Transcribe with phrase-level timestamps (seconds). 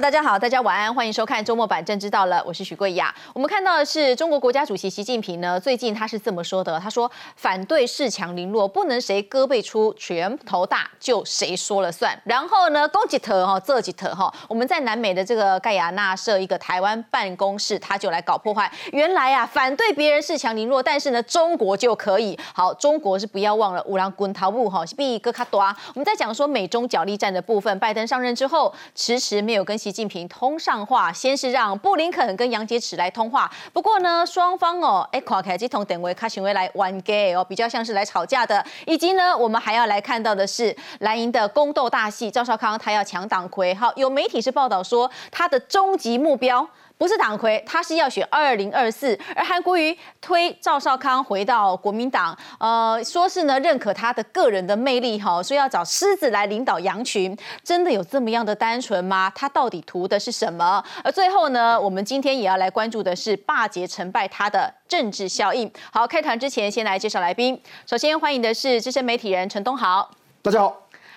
[0.00, 3.12] 大家好，大家晚安，欢迎收看周末版《政知道了》，我是许桂雅。
[3.34, 12.16] 我们看到的是中国国家主席习近平呢，最近他是这么说的，他说反对恃强凌弱，不能谁胳膊粗拳头大就谁说了算。
[12.24, 18.70] 然后呢，攻击特哈，这几特哈，我们在南美的这个盖亚纳设一个台湾办公室，他就来搞破坏。
[18.92, 22.38] 原来啊，反对别人恃强凌弱，但是呢，中国就可以。
[22.54, 25.76] 好，中国是不要忘了五郎滚逃步哈，比哥卡多啊。
[25.88, 33.50] 我们在讲说美中角力战的部分，拜登上任之后迟迟没有跟习习近平通上话，先是让布林肯跟杨洁篪来通话。
[33.72, 38.62] 不过呢，双方哦，哎，跨开这通等位，他行为来玩 gay 哦，比较像是来吵架的。
[38.84, 43.74] 以及呢，我们还要来看到的是蓝营的宫斗大戏，赵少康他要抢党魁。
[43.74, 46.68] 好，有媒体是报道说他的终极目标。
[46.98, 49.16] 不是党魁，他是要选二零二四。
[49.36, 59.30] 而韩国瑜推赵少康回到国民党，呃，说是呢认可他的个人的魅力哈，说要找狮子来领导羊群，真的有这么样的单纯吗？
[59.32, 60.82] 他到底图的是什么？
[61.04, 65.70] 而最后呢，我们今天也要来关注的是霸捷成败他的政治效应。
[65.92, 70.10] 好，开团之前先来介绍来宾，首先欢迎的是资深媒体人陈东豪，
[70.42, 70.72] 大家好；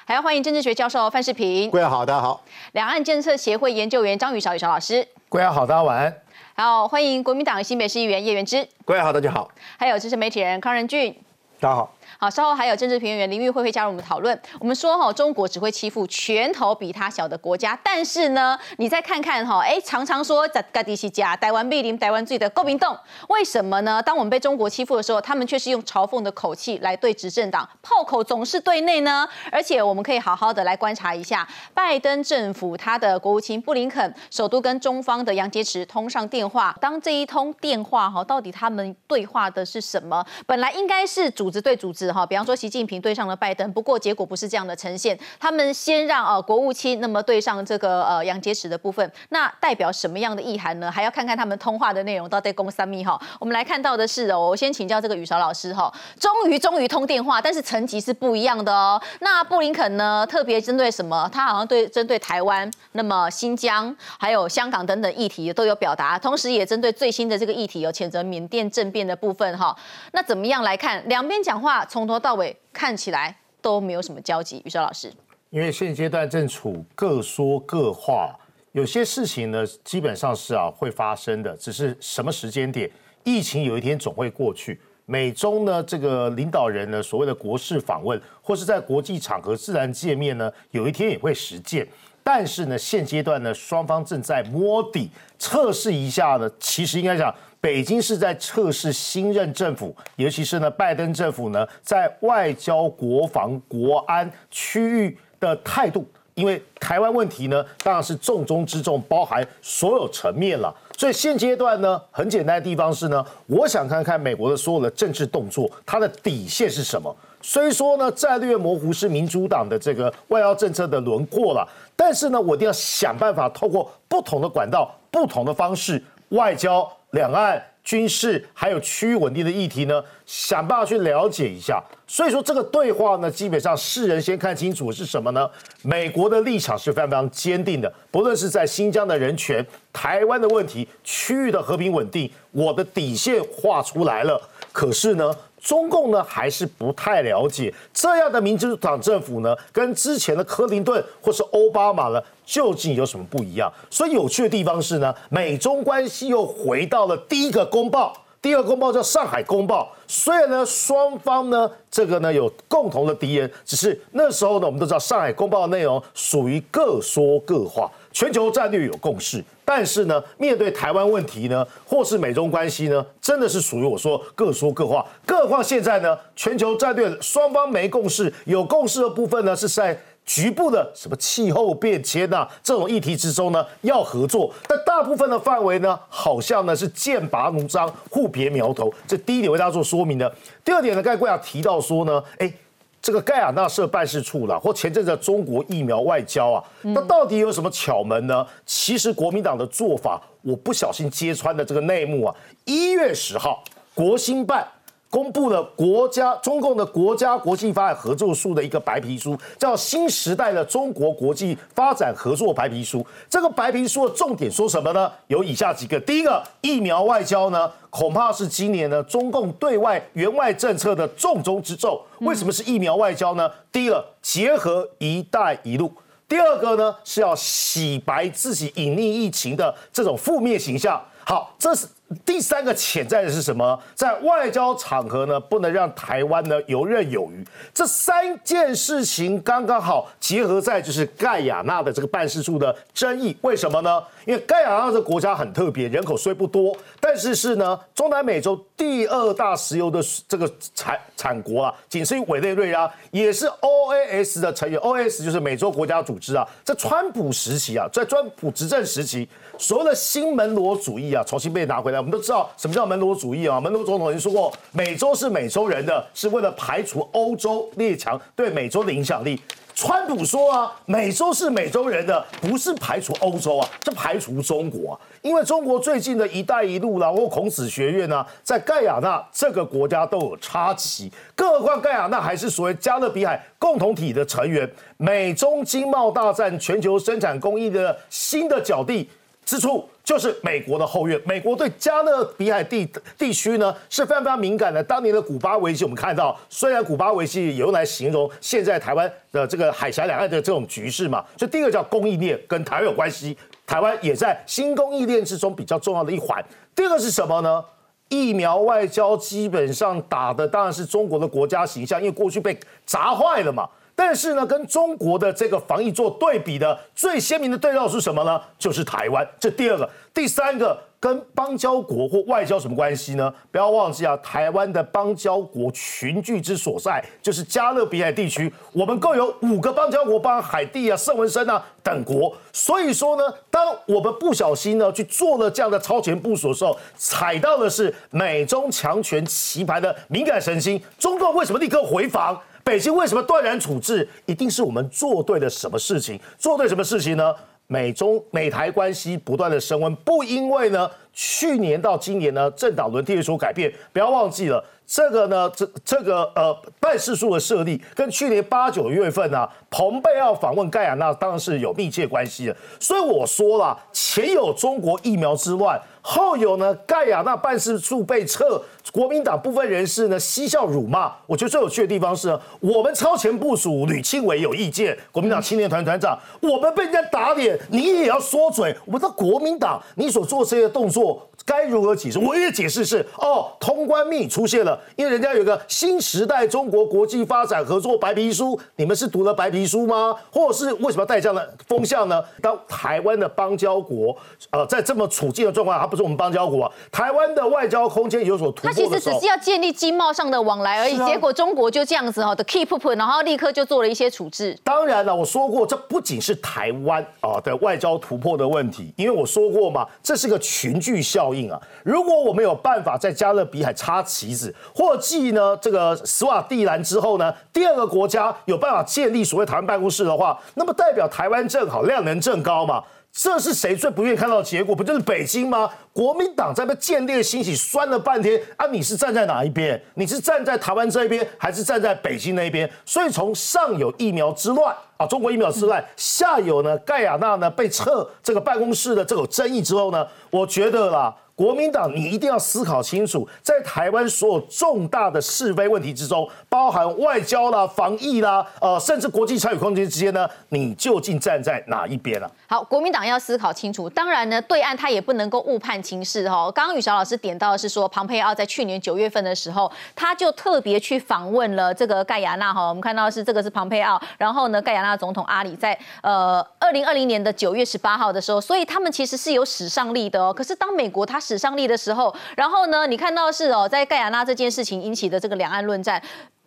[0.06, 2.40] 还要欢迎政治学教授范世平，各位好，大家好；
[2.74, 5.08] 两岸政策协会研究员张宇韶宇韶老师。
[5.32, 6.14] 各位好，大家晚安。
[6.58, 8.68] 好，欢迎国民党新北市议员叶元之。
[8.84, 9.50] 各位好，大家好。
[9.78, 11.18] 还有资深媒体人康仁俊。
[11.58, 11.96] 大家好。
[12.18, 14.40] 好，稍后还有政治评论员林玉慧会加入我们讨论。
[14.60, 22.96] 我们说哈，中国只会欺负拳头比他小的国家，但是呢，你再看看哈，哎，常常说在盖迪西加台湾必临台湾自己的高明洞，
[23.30, 24.02] 为什么呢？
[24.02, 29.28] 当我们被中国欺负的时候，他们却是用嘲讽的口气来对执政党，炮口总是对内呢？
[29.52, 40.26] 而且我们可以好好的来观察一下，拜登政府他的国务卿布林肯首都跟中方的杨洁篪通上电话，当这一通电话哈，到底他们对话的是什么？
[40.46, 42.01] 本来应该是组织对组织。
[42.10, 45.20] 哈，比方说习近平对上了拜登，不过结果不是这样的呈现。
[45.38, 50.90] 他们先让呃国务卿那么对上这个呃杨洁篪的部分，那代表什么样的意涵呢？
[50.90, 53.22] 还要看看他们通话的内容到底公三密哈。
[53.40, 59.02] 我们来看到的是哦，我先请教这个宇韶老师哈，终于终于通电话，但是层级是不一样的哦。
[59.20, 61.30] 那布林肯呢，特别针对什么？
[61.34, 69.76] 他好像对针对台湾、那么新疆还有香港等等议题都有表达，同时也针对最新的这个议题有谴责缅甸政变的部分哈。
[70.12, 72.06] 那怎么样来看两边讲话从？
[72.06, 75.10] 头到尾看起来都没有什么交集，宇韶老师。
[75.50, 78.38] 因为现阶段正处各说各话，
[78.74, 82.90] 有些事情呢，基本上是啊会发生的，只是什么时间点。
[83.24, 91.88] 疫情有一天总会过去，美中呢这个领导人呢所谓的国事访问，或是在国际场合自然见面呢，有一天也会实践。
[92.24, 95.10] 但是呢，现阶段呢，双方正在摸底
[95.40, 97.34] 测试一下呢，其实应该讲。
[97.60, 106.04] 北京是在测试新任政府，尤其是呢拜登政府呢在外交、国防、国安区域的态度。
[106.42, 110.76] 因为台湾问题呢，当然是重中之重，包含所有层面了。
[110.98, 117.16] 所以现阶段呢，很简单的地方是呢，我想看看美国的所有的政治动作，它的底线是什么。
[117.44, 126.92] 虽说呢，战略模糊是民主党的这个外交政策的轮廓了，但是呢，我一定要想办法透过不同的管道、不同的方式，外交。
[127.12, 131.82] 两岸军事还有区域稳定的议题呢，想办法去了解一下。
[132.08, 135.50] 所以说这个对话呢，基本上世人先看清楚是什么呢？
[135.82, 144.40] 美国的立场是非常非常坚定的，不论是在新疆的人权、台湾的问题、区域的和平稳定，我的底线画出来了。
[144.72, 145.34] 可是呢？
[145.62, 153.72] 中共呢还是不太了解这样的民主党政府呢，跟之前的克林顿或是奥巴马呢，究竟有什么不一样？
[153.88, 158.12] 所以有趣的地方是呢，美中关系又回到了第一个公报，
[158.42, 159.84] 第二个公报叫《上海公报》。
[160.08, 167.88] 虽然呢，双方呢这个呢有共同的敌人，只是那时候呢，我们都知道《上海公报》的内容属于各说各话。
[168.12, 175.06] 全球战略有共识，但是呢，面对台湾问题呢，或是美中关系呢，真的是属于我说各说各话。
[175.26, 184.54] 更何况现在呢，全球战略双方没共识，有共识的部分呢，是在局部的什么气候变迁呐这种议题之中呢，要合作。
[184.68, 188.94] 但大部分的范围呢，好像呢是剑拔弩张，互别苗头。
[189.08, 190.34] 这第一点为大家做说明的。
[190.66, 192.52] 第二点呢，刚才贵阳提到说呢，哎。
[193.02, 198.46] 这个盖亚纳设办事处啦，或前阵子中国疫苗外交啊，那到底有什么巧门呢？
[198.66, 202.36] 其实国民党的做法，我不小心揭穿的这个内幕啊。
[202.66, 203.64] 一月十号，
[203.96, 204.68] 国新办。
[205.12, 213.00] 公布了国家中共的国家国际发展合作书的一个白皮书，叫《新时代的中国国际发展合作白皮书》。
[213.30, 215.12] 这个白皮书的重点说什么呢？
[215.28, 222.02] 有以下几个：第一个，疫苗外交呢，恐怕是今年呢中共对外援外政策的重中之重。
[222.22, 223.52] 为什么是疫苗外交呢？
[223.70, 225.92] 第一个，结合“一带一路”。
[226.30, 231.02] 第二个呢是要洗白自己隐匿疫情的这种负面形象。
[231.26, 231.86] 好，这是。
[232.26, 233.80] 第三个潜在的是什么？
[233.96, 237.46] 在外交场合呢，不能让台湾呢游刃有余。
[237.74, 243.36] 这三件事情刚刚好结合在就是盖亚纳的这个办事处的争议。
[243.42, 244.04] 为什么呢？
[244.26, 254.80] 因为盖亚纳这个国家很特别，人口虽不多，但是是呢中南美洲第二大石油的这个产产国啊，仅次于委内瑞拉，也是 OAS 的成员。
[254.82, 259.28] OAS 就是美洲国家组织啊，在川普时期啊，在川普执政时期，
[259.62, 262.00] 所谓的新门罗主义啊，重新被拿回来。
[262.00, 263.62] 我们都知道什么叫门罗主义啊？
[263.62, 269.40] 门罗总统已经说过，美洲是美洲人的，是为了排除欧洲列强对美洲的影响力。
[269.76, 275.00] 川普说啊，美洲是美洲人的，不是排除欧洲啊，是排除中国啊。
[275.22, 284.68] 因为中国最近的一带一路啦，或孔子学院呢，在盖亚纳这个国家都有插旗，更何况盖亚纳还是所谓加勒比海共同体的成员。
[284.98, 289.08] 美中经贸大战，全球生产工艺的新的角地。
[289.52, 291.20] 之处就是美国的后院。
[291.26, 294.82] 美国对加勒比海地地区呢是非常非常敏感的。
[294.82, 306.42] 当年的古巴危机，我们看到，虽然古巴危机也用来形容现在台湾的这个海峡两岸的这种局势嘛，所以第一个叫供应链跟台湾有关系，台湾也在新供应链之中比较重要的一环。
[306.74, 307.62] 第二个是什么呢？
[308.08, 313.68] 疫苗外交基本上打的当然是中国的国家形象，因为过去被砸坏了嘛。
[314.04, 318.42] 但是呢，跟中国的这个防疫做对比的最鲜明的对照是什么呢？
[318.58, 319.26] 就是台湾。
[319.40, 320.76] 这第二个，第三个。
[321.02, 323.34] 跟邦交国或外交什么关系呢？
[323.50, 328.54] 不要忘记啊，台湾的邦交国群聚之所在就是加勒比海地区。
[328.72, 332.32] 我们共有五个邦交国，包含海地啊、圣文森啊等国。
[332.54, 340.80] 所以说呢，当我们不小心呢去做了这样的超前部署的时候，踩到的是美中强权棋盘的敏感神经。
[341.00, 342.40] 中共为什么立刻回防？
[342.64, 344.08] 北京为什么断然处置？
[344.26, 346.20] 一定是我们做对了什么事情？
[346.38, 347.34] 做对什么事情呢？
[347.68, 353.72] 美中美台关系不断的升温，不因为呢，去年到今年呢，政党轮替有所改变。
[353.94, 362.58] 不要忘记了，这个呢，这这个呃，办事处的设立跟去年八九月份呢，蓬佩奥访问盖亚那当然是有密切关系的。
[362.78, 365.82] 所以我说了，前有中国疫苗之乱。
[366.02, 371.14] 后有呢，盖亚那办事处被撤，国民党部分人士呢嬉笑辱骂。
[371.28, 378.76] 我觉得最有趣的地方是，我们超前部署，吕庆伟有意见，国民党青年团团长，我们被人家打脸，你也要说嘴。
[378.86, 381.28] 我们的国民党，你所做这些动作。
[381.46, 382.20] 该如何解释？
[382.20, 390.16] 我的解释是哦，通关密出现了，因为人家有个新时代中国国际发展合作白皮书，你们是读了白皮书吗？
[390.32, 392.24] 或者是为什么要带这样的风向呢？
[392.42, 394.16] 当台湾的邦交国，
[394.52, 404.58] 呃，在这么处境的状况，它不是我们邦交国，啊台湾的外交空间有所突破它其实只是要建立经贸上的往来而已，结果中国就这样子哈的 keep up，然后立刻就做了一些处置。
[404.64, 411.31] 当然了，我说过，这不仅是台湾啊的外交突破的问题，因为我说过嘛，这是个群聚效。
[411.34, 411.60] 应啊！
[411.84, 422.84] 如果我们有办法在加勒比海插旗子，或继呢这个斯瓦蒂兰之后呢，第二个国家有办法建立所谓台湾办公室的话，那么代表台湾正好量能正高嘛。
[423.14, 424.74] 这是谁最不愿意看到的结果？
[424.74, 425.70] 不就是北京吗？
[425.92, 428.66] 国民党在被建立欣喜，酸了半天啊！
[428.68, 429.80] 你是站在哪一边？
[429.96, 432.70] 你是站在台湾这一边，还是站在北京那一边？
[432.86, 441.14] 所以从上有疫苗之乱啊，中国疫苗之乱，下有呢盖亚纳呢被撤这个办公室的这个争议之后呢，我觉得啦。
[441.42, 452.32] 国民党，你一定要思考清楚，在台湾所有重大的是非问题之中，包含外交啦、防疫啦，呃，甚至国际参与空间之间呢，你究竟站在哪一边了？
[452.46, 453.90] 好，国民党要思考清楚。
[453.90, 456.52] 当然呢，对岸他也不能够误判情势哈。
[456.52, 462.70] 刚刚宇桥老师点到的是说，庞佩奥在去年九月份的时候，他就特别去访问了这个盖亚纳哈。
[462.70, 470.32] 我们看到是这个是庞佩奥，然后呢，盖亚纳总统阿里在呃二零二零年的九月十八号的时候，所以他们其实是有史上力的哦。
[470.32, 476.02] 可是当美国他史上力的时候，然后呢，你看到是哦，在盖亚纳这件事情引起的这个两岸论战，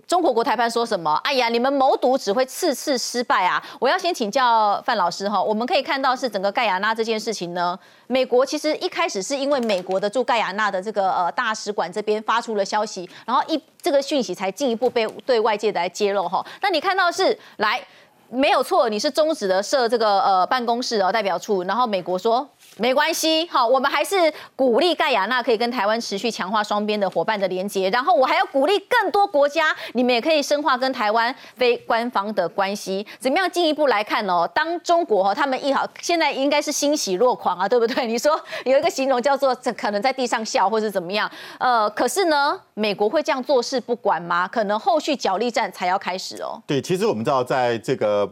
[0.06, 1.14] 中国国台办说什么？
[1.24, 3.64] 哎呀，你们谋独只会次次失败啊！
[3.80, 16.44] 我要先请教范老师哈，我们可以看到是整个盖亚纳这件事情呢，美国其实一开始是因为美国的驻盖亚纳的这个呃大使馆这边发出了消息，然后一这个讯息才进一步被对外界来揭露哈。
[16.60, 17.82] 那你看到是来
[18.28, 22.46] 没有错，你是终止的设这个呃办公室哦代表处，然后美国说。
[22.78, 24.16] 没关系，好，我们还是
[24.56, 33.06] 鼓励盖亚纳可以跟台湾持续强化双边的伙伴的连接，然后我还要鼓励更多国家，你们也可以深化跟台湾非官方的关系。
[33.20, 34.48] 怎么样进一步来看哦？
[34.52, 38.06] 当中国哈他们一好，现在应该是欣喜若狂啊，对不对？
[38.06, 41.30] 你说有一个形容叫做这可能在地上笑，或是怎么样？
[41.58, 44.48] 呃，可是呢，美国会这样做事不管吗？
[44.48, 46.60] 可能后续角力战才要开始哦。
[46.66, 48.28] 对，其实我们知道在这个。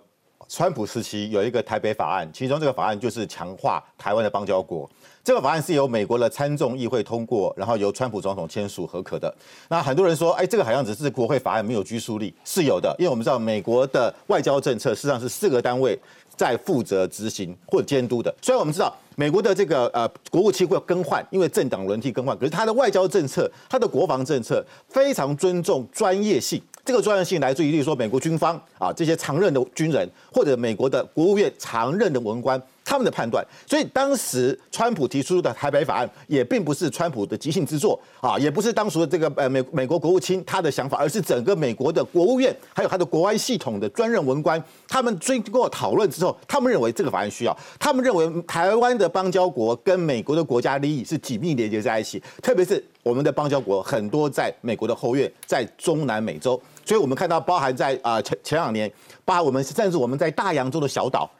[0.54, 4.87] 川普时期有一个台北法案，其中这个法案就是强化台湾的邦交国。
[5.25, 9.35] 这个法案是由美国的参众议会通过，然后由川普总统签署合可的。
[9.71, 15.99] 那很多人说，哎，这个好像只是国会法案，没有拘束力，是有的，因为我们知道美国的外交政策实际上是四个单位
[16.37, 18.35] 在负责执行或监督的。
[18.42, 26.62] 虽然我们知道美国的这个呃国务卿会更换，因为政党轮替更换，可是他的外交政策、他的国防政策非常尊重专业性。
[26.84, 32.60] 这个重要性来自于，例如说美国军方啊这些常任的军人，或者美国的国务院常任的文官。
[32.84, 58.90] 他们的判断，所以当时川普提出的台北法案也并不是川普的即兴之作啊，也不是当时的这个呃美美国国务卿他的想法，而是整个美国的国务院还有他的国安系统的专任文官，他们经过讨论之后，他们认为这个法案需要，他们认为台湾的邦交国跟美国的国家利益是紧密连接在一起，特别是我们的邦交国很多在美国的后院，在中南美洲，所以我们看到包含在啊前前两年，
[59.24, 61.30] 包含我们甚至我们在大洋洲的小岛。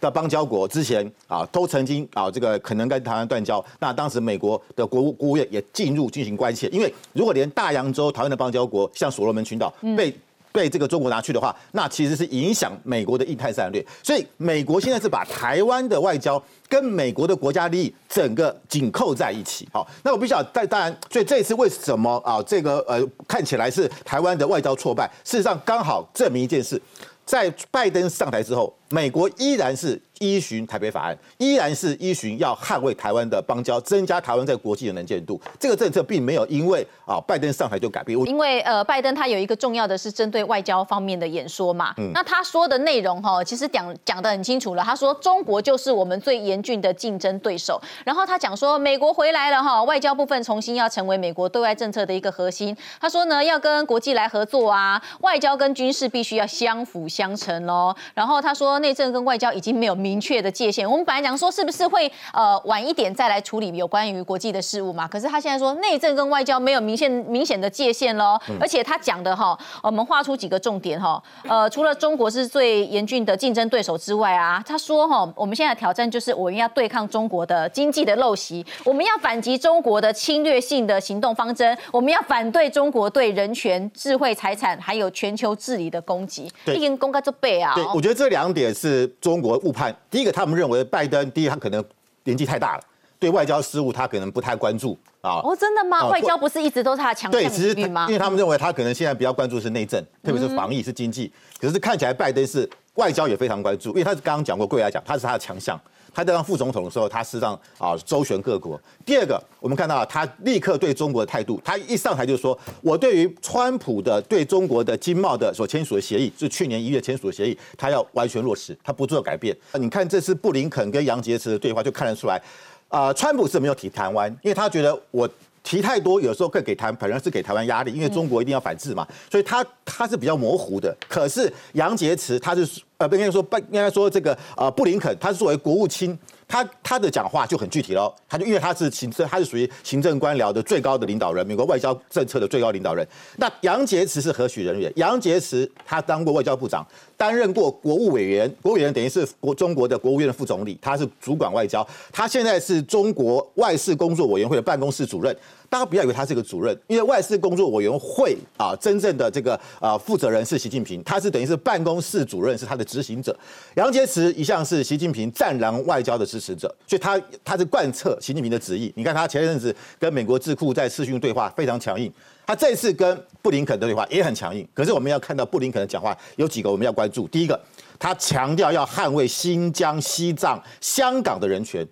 [0.00, 3.64] 的邦交国之前啊，都曾经啊，这个可能跟台湾断交。
[3.80, 10.14] 那当时美国的国务国务院也进入进行关切，因为如果连大洋洲台湾的邦交国像所罗门群岛被
[10.52, 13.84] 被这个中国拿去的话，那其实是影响美国的印太战略。
[14.02, 19.66] 所以美国现在是把台湾的外交跟美国的国家利益整个紧扣在一起。
[19.72, 26.80] 好，那我必须要当当然，所以这一次为什么啊，这个呃看起来是台湾的外交挫败，事实上刚好证明一件事。
[27.24, 30.00] 在拜登上台之后，美国依然是。
[30.20, 35.40] 依循台北法案，依然是依循要捍卫台湾的邦交，增加台湾在国际的能见度。
[35.58, 38.16] 这个政策并没有因为啊拜登上台就改变。
[38.26, 44.82] 因为呃拜登他有一个重要的是针对外交方面的演说嘛，嗯那他说的内容哈，其实讲讲的很清楚了。
[44.84, 47.82] 他说中国就是我们最严峻的竞争对手。
[48.04, 52.76] 然后他讲说美国回来了哈，外交部分重新要成为美国对外政策的一个核心。
[53.00, 57.92] 他说呢要跟国际来合作啊，外交跟军事必须要相辅相成哦。
[58.14, 60.12] 然后他说内政跟外交已经没有明。
[60.12, 65.08] 明确的界限，我们本来讲说是不是会呃晚一点再来处理有关于国际的事务嘛？
[65.08, 86.52] 可是他现在说内政跟外交没有明显明显的界限喽，而且他讲的哈，我们画出几个重点哈，呃，除了中国是最严峻的竞争对手之外啊，他说哈，我们现在挑战就是我们要对抗中国的经济的陋习，我们要反击中国的侵略性的行动方针，我们要反对中国对人权、智慧财产还有全球治理的攻击。
[86.66, 87.72] 对，已经公开这背啊。
[87.74, 89.94] 对，我觉得这两点是中国误判。
[90.10, 91.84] 第一个，他们认为拜登，第一他可能
[92.24, 92.82] 年纪太大了，
[93.18, 95.40] 对外交事务他可能不太关注啊。
[95.42, 96.08] 哦，真的吗？
[96.08, 98.06] 外交不是一直都是他的强项领域吗？
[98.08, 101.32] 因为他们认为他可能现在比较关注是内政，特别是防疫是经济。
[101.60, 105.80] 可是看起来拜登是外交也非常关注，因为他是刚刚讲过，贵来讲他是他的强项。
[106.14, 108.80] 他在当副总统的时候，他实际上啊周旋各国。
[109.04, 122.40] 第二个，我们看到他立刻对中国的态度，他一上台就说：“我对于川普的对中国的经贸的所签署的协议，是去年一月签署的协议，他要完全落实，他不做改变。”你看这次布林肯跟杨洁篪的对话，就看得出来，
[122.88, 125.28] 啊，川普是没有提台湾，因为他觉得我。
[125.64, 130.92] 提太多，有时候更给台，反而是给台湾压力，因为中国一定要反制嘛，所以他他是比较模糊的。
[131.08, 132.68] 可是杨洁篪他是
[133.02, 136.16] 呃，不应该说不应该说这个呃布林肯，他是作为国务卿。
[136.48, 143.06] 他他的讲话就很具体了，他就因为他是行政，他是属于行政官僚的最高的领导人，美国外交政策的最高领导人。
[143.38, 144.92] 那杨洁篪是何许人也？
[144.96, 151.86] 杨洁篪他当过外交部长，担任过国务委员，国务委员等于是国中国的国务院的副总理，他是主管外交。
[152.12, 155.34] 他现在是中国外事工作委员会的办公室主任。
[155.72, 163.34] 大家不要以为他是个主任，因为外事工作委员会啊，真正的这个啊负责人是习近平，他是等于是办公室主任，是他的执行者。
[163.76, 168.92] 杨洁篪一向是习近平战狼外交的支持者，所以他他是贯彻习近平的旨意。
[168.96, 172.12] 你看他前一阵子跟美国智库在视讯对话非常强硬，
[172.46, 174.68] 他这次跟布林肯的对话也很强硬。
[174.74, 177.58] 可是我们要看到布林肯的讲话有几个我们要关注，第一个，
[177.98, 181.82] 他强调要捍卫新疆、西藏、香港的人权。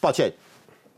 [0.00, 0.32] 抱歉，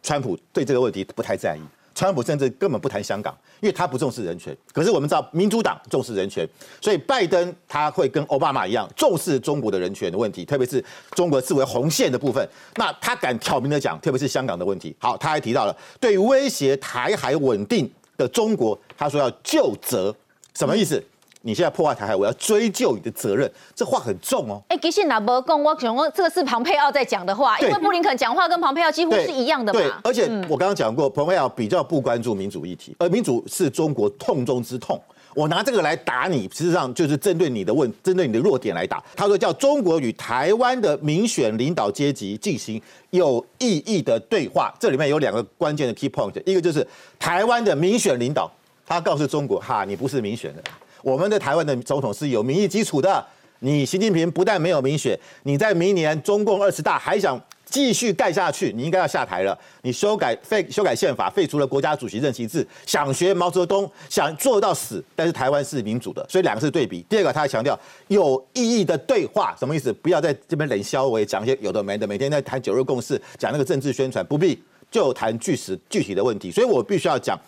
[0.04, 1.60] 川普对这个问题不太在意。
[1.98, 4.56] 川普甚至根本不谈香港，因为他不重视人权。
[4.72, 6.48] 可是我们知道，民主党重视人权，
[6.80, 10.82] 所以拜登他会跟奥巴马一样重视中国的人权的问题，特别是
[11.16, 12.48] 中国视为红线的部分。
[12.76, 14.94] 那他敢挑明的讲，特别是香港的问题。
[15.00, 20.14] 好，他还提到了对威胁台海稳定的中国，他说要就责，
[20.54, 21.02] 什么意思？
[21.42, 24.60] 你现在破坏台海，我要追究你的责任，这话很重哦。
[24.68, 29.80] 哎，其实那不讲，我想说这个是庞佩奥在讲的话，因为布林肯讲话跟庞佩奥几乎是一样的嘛。
[29.80, 35.00] 对，而且我刚刚讲过，庞佩奥比较不关注民主议题，而民主是中国痛中之痛。
[35.34, 39.00] 我拿这个来打你，实际上就是针对你的问，针对你的弱点来打。
[39.14, 42.80] 他说叫中国与台湾的民选领导阶级进行
[43.10, 46.84] 有意义的对话，这里面有两个关键的 key point，一个就是
[47.20, 48.50] 台湾的民选领导，
[48.84, 50.62] 他告诉中国哈，你不是民选的。
[51.02, 53.24] 我们的台湾的总统是有民意基础的，
[53.60, 59.58] 你习近平不但没有民选，你在明年中共二十大还想继续干下去，你应该要下台了。
[59.82, 65.04] 你修改废修改宪法，废除了国家主席任期制，想学毛泽东，想做到死。
[65.14, 67.04] 但是台湾是民主的，所以两个是对比。
[67.08, 67.78] 第二个，他还强调
[68.08, 69.92] 有意义的对话，什么意思？
[69.92, 74.58] 不要在这边冷笑，我也讲一些有的没的，每天在谈九日共识，讲那个政治宣传，不必
[74.90, 76.50] 就谈具实具体的问题。
[76.50, 77.38] 所以我必须要讲。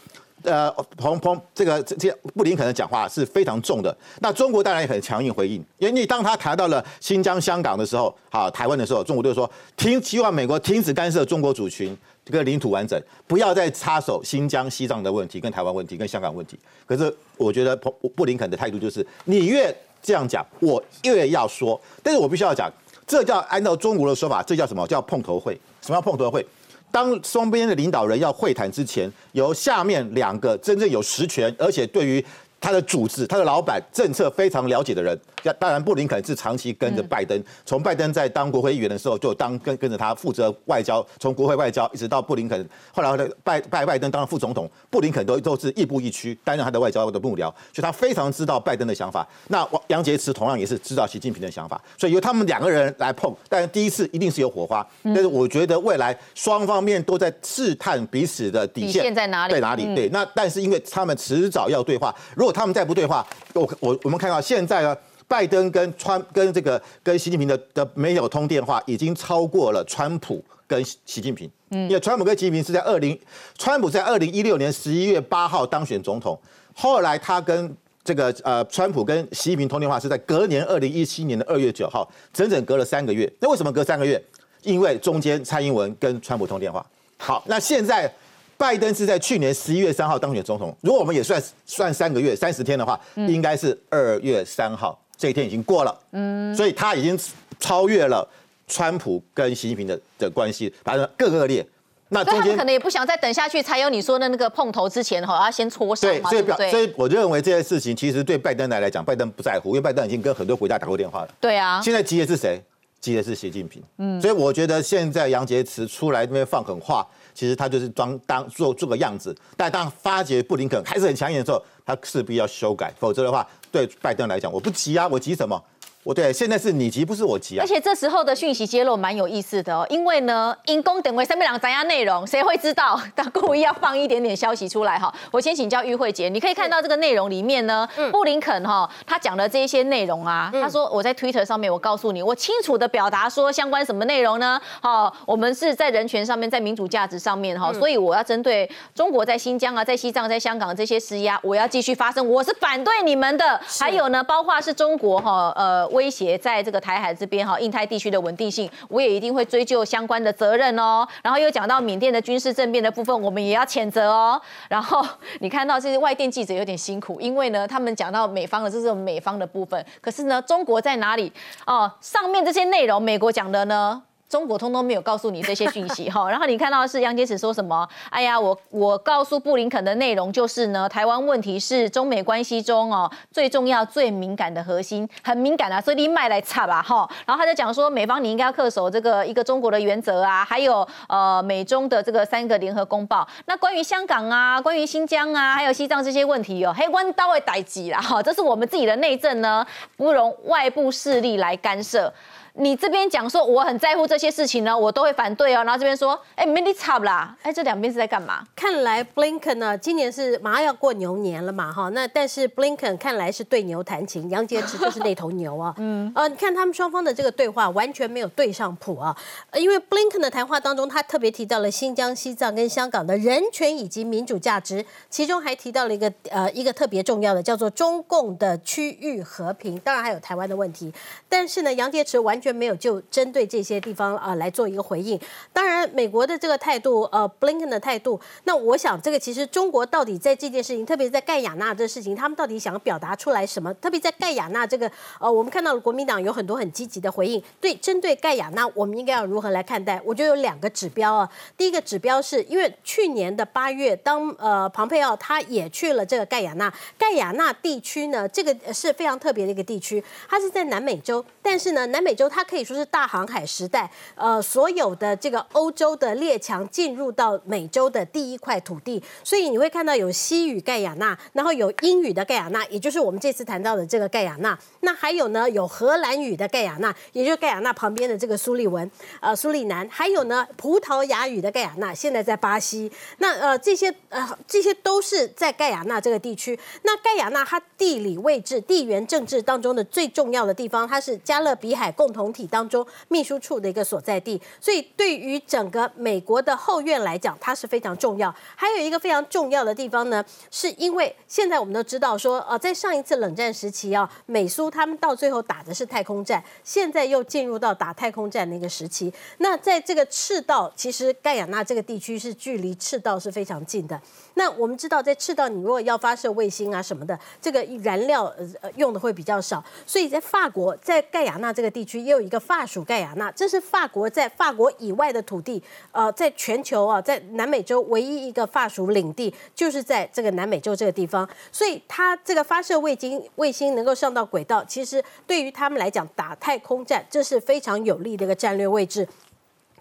[0.42, 3.94] 呃，彭彭这个这这布林肯的讲话是非常重的。
[4.20, 11.94] 那中国当然也很强硬回应，因为你当他谈到了新疆、香港的时候，好台湾的时候，中国就说停，希望美国停止干涉中国主权、
[12.25, 16.59] 这个领土完整，不要再插手新疆、西藏的问题、跟台湾问题、跟香港问题。
[16.87, 21.78] 可是我觉得彭布林肯的态度就是，你越这样讲，我越要说。
[22.02, 22.70] 但是我必须要讲，
[23.06, 25.52] 这叫按照中国的说法，这叫什么叫碰头会？
[25.82, 26.44] 什么叫碰头会？
[26.90, 32.25] 当双边的领导人要会谈之前，由下面两个真正有实权，而且对于
[32.60, 35.18] 他的组织、他的老板政策非常了解的人。
[35.58, 49.26] 当然，布林肯是长期跟着拜登，从拜登在当国会议员的时候就当跟跟着他负责外交，从国会外交一直到布林肯后来拜拜拜登当了副总统，布林肯都都是亦步亦趋担任他的外交的幕僚，所以他非常知道拜登的想法。
[49.48, 54.86] 那杨洁篪同样也是知道习近平的想法，所以由他们两个人来碰，但第一次一定是有火花。
[55.02, 59.94] 但是我觉得未来双方面都在试探彼此的底线在哪里，在哪里？
[59.94, 64.97] 对，那但是因为他们迟早要对话，如果他们再不对话，我我我们看到现在呢？
[65.28, 71.49] 拜登跟川跟这个跟习近平的的没有通电话，已经超过了川普跟习近平。
[71.71, 73.16] 嗯，因为川普跟习近平是在二零，
[73.57, 76.37] 川普在二零一六年十一月八号当选总统，
[76.75, 83.33] 后来他跟这个呃川普跟习近平通电话是在隔年二零一七年的二月九号，整整隔了三个月。
[83.38, 84.21] 那为什么隔三个月？
[84.62, 86.85] 因为中间蔡英文跟川普通电话。
[87.19, 88.12] 好，那现在
[88.60, 95.00] 拜登是在去年十一月三号当选总统，如果我们也算算三个月三十天的话，应该是二月三号。
[95.16, 97.18] 这一天已经过了，嗯，所以他已经
[97.58, 98.26] 超越了
[98.68, 101.66] 川普跟习近平的的关系，反正更恶劣。
[102.10, 106.70] 那中间可能也不想再等下去，才有你说的那个碰头之前哈，要先磋商嘛，对不对？
[106.70, 111.28] 所以我认为这件事情其实对拜登来来讲，拜登不在乎，因为拜登已经跟很多国家打过电话了。
[111.40, 112.62] 对啊，现在急的是谁？
[113.00, 113.82] 急的是习近平。
[113.96, 119.34] 嗯，所以我觉得现在杨洁篪出来那边放狠话，其实他就是装当做做个样子。
[119.56, 123.47] 但当发觉布林肯还是很强硬的时候，他势必要修改，否则的话。
[123.73, 125.56] 对拜登来讲，我不急啊，我急什么？
[126.02, 127.63] 我对，现在是你急，不是我急啊。
[127.63, 132.99] 而且这时候的讯息揭露蛮有意思的哦，因为呢，因公等为三面两咱家内容，谁会知道？
[133.15, 135.13] 他故意要放一点点消息出来哈。
[135.30, 144.58] 我先请教玉慧姐，你可以看到这个内容里面呢，布林肯哈，他讲的这些内容啊，他说我在 Twitter 上面，我告诉你，我清楚的表达说相关什么内容呢？
[144.80, 153.60] 好，我们是在人权上面，在民主价值上面哈，所以我要针对中国在新疆啊，在西藏、在香港这些施压，我要继续发声，我是反对你们的。
[153.78, 155.89] 还有呢，包括是中国哈，呃。
[155.90, 161.06] 威胁在这个台海这边哈，印太地区的稳定性，我也一定会追究相关的责任哦。
[161.22, 164.40] 然后又讲到缅甸的军事政变的部分，我们也要谴责哦。
[164.68, 165.06] 然后
[165.40, 171.32] 你看到这些外电记者有点辛苦，因为呢，他们讲到美方的这是美方的部分，可是呢，中国在哪里？
[171.66, 174.02] 哦，上面这些内容，美国讲的呢？
[174.30, 177.86] 中国通通没有告诉你这些讯息 哈，然后你看到是杨洁篪说什么？
[178.10, 187.08] 哎呀，我我告诉布林肯的内容就是呢，台湾问题是中美关系中哦最重要、最敏感的核心，很敏感啊，所以你卖来插吧哈。
[187.26, 193.26] 然后他就讲说，美方你应该要恪守这个一个中国的原则啊，还有呃美中的这个三个联合公报。
[193.47, 199.66] 那关于香港啊，关于新疆啊，还有西藏这些问题哦，嘿弯刀会逮急啦哈，这是我们自己的内政呢，
[199.97, 202.12] 不容外部势力来干涉。
[202.54, 205.63] 你这边讲说我很在乎这些事情呢，我都会反对哦。
[205.65, 208.45] 然后这边说，哎，没你差啦，哎，这两边是在干嘛？
[208.56, 211.89] 看来 Blinken 呢，今年是马上要过牛年了嘛，哈。
[211.91, 215.75] 那但是 Blinken 看来是对牛弹琴，杨洁篪就是那头牛啊。
[215.78, 216.10] 嗯。
[216.15, 219.17] 呃，你看他们双方的这个对话完全没有对上谱啊。
[219.54, 230.93] 因为 Blinken 的谈话当中，他特别提到了新疆、西藏跟香港的人权以及民主价值，其中还提到了一个呃一个特别重要的，叫做中共的区域和平，当然还有台湾的问题。
[231.28, 235.20] 但是呢，杨洁篪完全没有就针对这些地方啊来做一个回应。
[235.52, 243.72] 当然，美国的这个态度，呃，Blinken 的态度，那我想这个其实中国到底在这件事情，特别是在盖亚纳这事情，他们到底想要表达出来什么？
[243.74, 247.42] 特别在盖亚纳这个，呃，我们看到了国民党有很多很积极的回应。
[247.60, 250.00] 对，针对盖亚纳，我们应该要如何来看待？
[250.04, 251.28] 我觉得有两个指标啊。
[251.56, 262.29] 第一个指标是因为去年的八月，当呃庞佩奥他也去了这个盖亚纳，盖亚纳地区呢，这个是非常特别的一个地区，它是在南美洲，但是呢，南美洲。
[262.30, 274.58] 它可以说是大航海时代，呃，所有的这个欧洲的列强进入到美洲的第一块土地，所以你会看到有西语盖亚纳，然后有英语的盖亚纳，也就是我们这次谈到的这个盖亚纳。
[274.80, 278.88] 那还有呢，有荷兰语的盖亚纳，也就是盖亚纳旁边的这个苏利文，
[279.21, 282.90] 呃，苏利南，还有呢，葡萄牙语的盖亚纳，现在在巴西。
[283.19, 286.58] 那呃，这些呃，这些都是在盖亚纳这个地区。
[286.82, 298.30] 那盖亚纳它地理位置、地缘政治当中的最重要的地方，它是加勒比海共同总体当中秘书处的一个所在地，所以对于整个美国的后院来讲，它是非常重要。
[298.54, 309.11] 还有一个非常重要的地方呢，是因为现在我们都知道说，呃，在上一次冷战时期啊，美苏他们到最后打的是太空战，现在又进入到打太空战的一个时期。
[309.39, 313.99] 那在这个赤道，其实盖亚纳这个地区是距离赤道是非常近的。
[314.35, 339.08] 那我们知道，在赤道你如果要发射卫星啊什么的，这个燃料呃用的会比较少，所以在法国在盖亚纳这个地区有一个法属盖亚纳，这是法国在法国以外的土地，呃，在全球啊，在南美洲唯一一个法属领地，就是在这个南美洲这个地方，所以它这个发射卫星卫星能够上到轨道，其实对于他们来讲打太空战，这是非常有利的一个战略位置。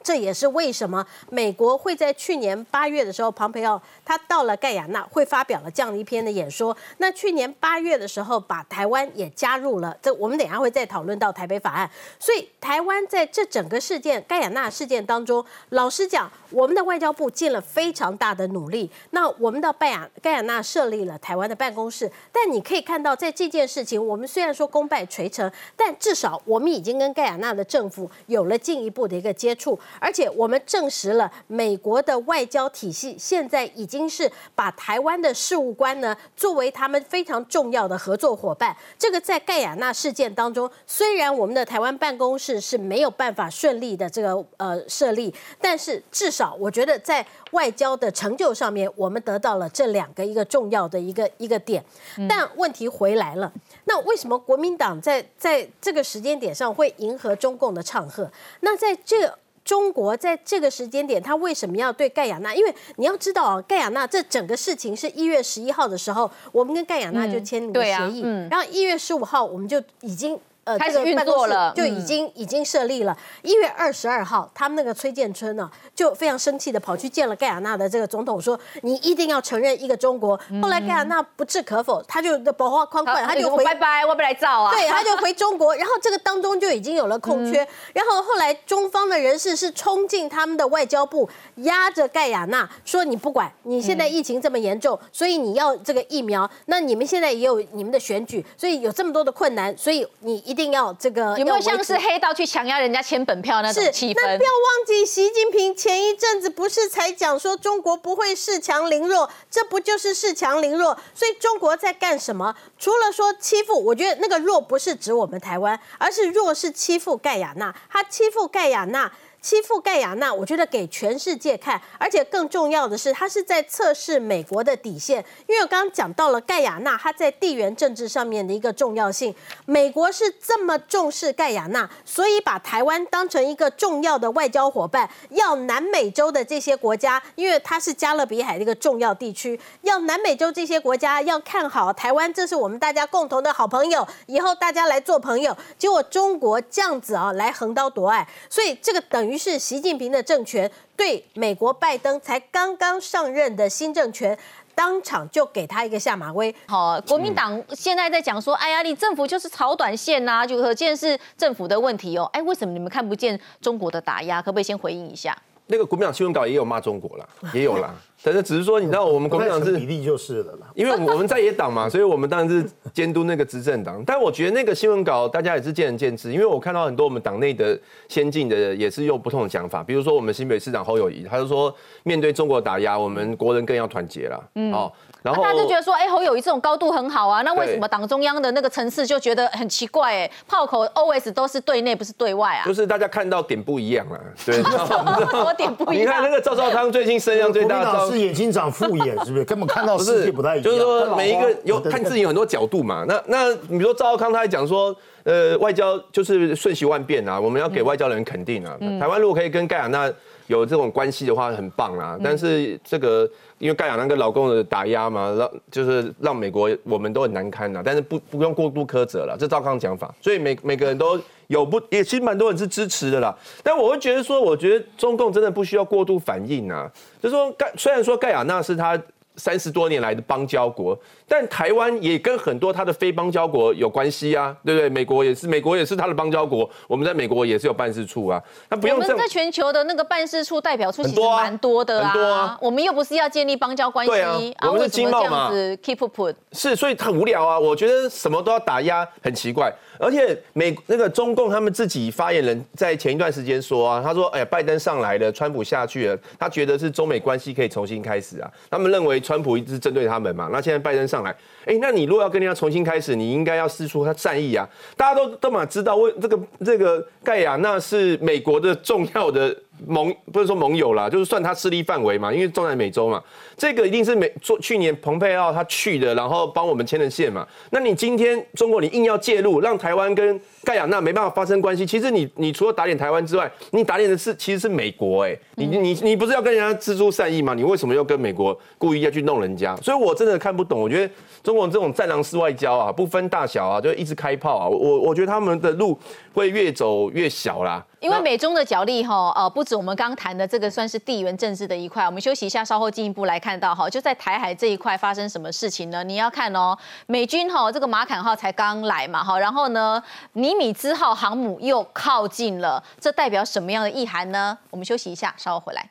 [0.02, 6.76] 这也是为什么美国会在去年八月的时候，庞培奥他到了盖亚纳，会发表了这样一篇的演说。
[6.98, 9.96] 那去年八月的时候，把台湾也加入了。
[10.02, 11.90] 这我们等下会再讨论到台北法案。
[12.18, 18.90] 所以台湾在这整个事件盖亚纳事件当中，老实讲，我们的外交部尽了非常大的努力。
[19.12, 22.10] 那我们到拜亚盖亚纳设立了台湾的办公室。
[22.32, 29.78] 但你可以看到，在这件事情，我们虽然说功败垂成，但至少我们已经跟盖亚纳的政府有了进一步的一个接触。
[30.00, 38.76] 而且我们证实了，美国的外交体系现在已经是把台湾的事务官呢作为他们非常重要的合作伙伴。
[38.98, 51.84] 这个在盖亚纳事件当中，虽然我们的台湾办公室是没有办法顺利的这个呃设立，但是至少我觉得在外交的成就上面，我们得到了这两个一个重要的一个一个点。
[52.28, 53.52] 但问题回来了，
[53.86, 58.30] 那为什么国民党在在这个时间点上会迎合中共的唱和？
[58.62, 59.38] 那在这
[59.70, 62.56] 中国在这个时间点，他为什么要对盖亚纳？
[62.56, 70.40] 因为你要知道啊，盖亚纳这整个事情是一月十一号的时候，我们跟盖亚纳就签了协议，然后一月十五号我们就已经。
[70.70, 73.18] 呃，开始运作了，就已经已经设立了。
[73.42, 80.40] 一月二十二号，他们那个崔建春呢，就非常生气的跑去见了盖亚纳的这个总统，说你一定要承认一个中国。
[80.62, 84.72] 后来盖亚纳不置可否，他就保花宽宽，他就回拜拜，我不来造啊。
[84.72, 85.74] 对，他就回中国。
[85.80, 87.68] 然后这个当中就已经有了空缺。
[87.92, 96.48] 然后后来中方的人士是冲进他们的外交部，压着盖亚纳说你不管，你现在疫情这么严重，所以你要这个疫苗。
[96.68, 100.59] 那你们现在也有你们的选举，所以有这么多的困难，所以你一。
[100.59, 104.18] 一定要这个有没有像是黑道去强压人家签本票那种气氛？
[104.22, 110.98] 那不要忘记，习近平前一阵子不是才讲说中国不会恃强凌弱，这不就是恃强凌弱？
[111.16, 112.54] 所以中国在干什么？
[112.78, 119.10] 除了说欺负，我觉得那个弱不是指我们台湾，而是弱是欺负盖亚纳，他欺负盖亚纳。
[119.42, 125.24] 欺负盖亚纳，我觉得给全世界看，而且更重要的是，他是在测试美国的底线。
[125.48, 129.34] 因为我刚刚讲到了盖亚纳，它在地缘政治上面的一个重要性。
[129.66, 145.56] 美国是这么重视盖亚纳，所以把台湾当成一个重要的外交伙伴，要南美洲的这些国家，因为它是加勒比海的一个重要地区，要南美洲这些国家要看好台湾，这是我们大家共同的好朋友，以后大家来做朋友。
[145.78, 149.30] 结果中国这样子啊，来横刀夺爱，所以这个等于。
[149.30, 154.36] 于是，习近平的政权对美国拜登才刚刚上任的新政权，
[154.74, 156.54] 当场就给他一个下马威。
[156.66, 162.28] 好，国民党现在在讲说，哎呀，你政府就是炒短线呐，就可见是政府的问题哦。
[162.34, 164.42] 哎，为什么你们看不见中国的打压？
[164.42, 165.38] 可不可以先回应一下？
[165.68, 167.94] 那个国民党新闻稿也有骂中国了，也有啦。
[168.22, 174.04] 但是只是说，你知道我们国民党是比例就是了啦，因为我们在野党嘛，所以我们当然是监督那个执政党。
[174.06, 177.80] 但我觉得那个新闻稿大家也是见仁见智，因为我看到很多我们党内的
[178.10, 184.44] 先进的也是用不同的讲法，比如说我们新北市长侯友谊，他就说面对中国打压，我们国人更要团结了。
[184.56, 184.92] 嗯，哦，
[185.24, 190.14] 然后他就觉得说，哎，侯友谊这种高度很好啊，那为什么党中央的那个层次就觉得很奇怪？
[190.14, 192.66] 哎，炮口 always 都是对内，不是对外啊？
[192.66, 194.62] 就是大家看到点不一样啊，对，
[195.46, 196.04] 我点不一样。
[196.04, 198.98] 你看那个赵少康最近声量最大，的是眼睛长副。
[198.98, 200.64] 眼是不是 根本看到世界不太一样？
[200.64, 203.06] 就是说每一个有看自己有很多角度嘛。
[203.08, 208.78] 那那你比如说赵少康他还讲说，呃，外交就是瞬息万变啊，我们要给外交人肯定啊。
[209.00, 210.12] 台湾如果可以跟盖亚那
[210.50, 212.20] 有这种关系的话很棒啦。
[212.22, 217.82] 但是这个因为盖亚那个老公的打压嘛，让就是让美国我们都很难堪呐。
[217.86, 223.34] 但是不不用过度苛责了，这赵康讲法，所以每每个人都有不也其实蛮多人是支持的啦。
[223.64, 229.02] 但我会觉得说，我觉得中共真的不需要过度反应啊，就是说盖虽然说盖亚那是他。
[229.36, 234.90] 三十多年来的邦交国，但台湾也跟很多他的非邦交国有关系啊，对不对？
[234.90, 238.42] 美国也是，美国也是他的邦交国，我们在美国也是有办事处啊。
[238.70, 242.10] 那不用我们在全球的那个办事处、代表处其实蛮多的啊。
[242.10, 242.58] 很多啊。
[242.60, 245.52] 我们又不是要建立邦交关系，啊，我们是经贸嘛。
[245.52, 247.60] Keep put 是，所以很无聊啊。
[247.60, 249.72] 我觉得什么都要打压，很奇怪。
[250.00, 264.68] 而且美那个中共他们自己发言人，在前一段时间说啊，他说：“哎呀，拜登上来了，川普下去了，他觉得是中美关系可以重新开始啊。”他们认为川普一直针对他们嘛，那现在拜登上来，哎，那你如果要跟人家重新开始，你应该要施出他善意啊。
[264.98, 269.56] 大家都都嘛知道，为这个这个盖亚那是美国的重要的。
[269.88, 273.22] 盟不是说盟友啦，就是算他势力范围嘛，因为中南美洲嘛，
[273.58, 277.48] 这个一定是美做去年蓬佩奥他去的，然后帮我们牵的线嘛。
[277.72, 287.54] 那你今天中国你硬要介入，让台湾跟盖亚那没办法发生关系，其实你你除了打脸台湾之外，你打脸的是其实是美国哎，你你你不是要跟人家蜘蛛善意吗？
[287.54, 289.76] 你为什么要跟美国故意要去弄人家？
[289.78, 291.14] 所以我真的看不懂，我觉得
[291.44, 295.98] 中国这种战狼式外交啊，不分大小啊，就一直开炮啊，我我觉得他们的路
[296.34, 297.86] 会越走越小啦。
[298.00, 302.06] 因为美中的角力哈，呃，不我们刚谈的这个算是地缘政治的一块。
[302.06, 306.04] 我们休息一下，稍后进一步来看到哈，就在台海这一块发生什么事情呢？
[306.04, 306.78] 你要看哦，
[307.08, 310.02] 美军哈这个马坎号才刚来嘛哈，然后呢，
[310.34, 314.58] 尼米兹号航母又靠近了，这代表什么样的意涵呢？
[314.70, 315.90] 我们休息一下，稍后回来。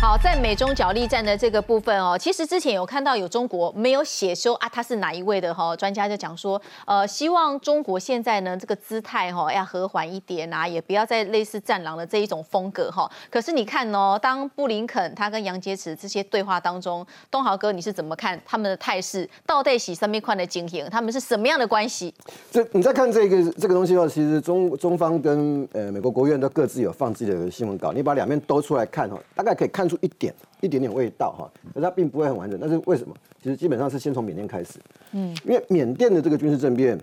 [0.00, 5.76] 好，在美中角力战的这个部分哦，其实之前有看到有中国没有写说啊，他是哪一位的哈？
[5.76, 13.06] 专家就讲说，呃，希望中国现在呢这个姿态哈要和缓一点啊，也不要再类似战狼的这一种风格哈。
[13.28, 19.28] 可是你看哦，当布林肯他跟杨洁篪这些对话当中，东豪哥你是怎么看他们的态势？
[19.44, 20.88] 到底洗三面宽的经营？
[20.90, 22.14] 他们是什么样的关系？
[22.50, 29.89] 这你在看这个这个东西的话，其实中中方跟呃美国国务院都各自有放自己的新闻稿，你把两面都出来看哈，大概可以看。
[29.90, 32.58] 出一点一点点味道哈，可是它并不会很完整。
[32.60, 33.14] 但是为什么？
[33.42, 34.78] 其实基本上是先从缅甸开始，
[35.12, 37.00] 嗯，因为缅甸的这个军事政变，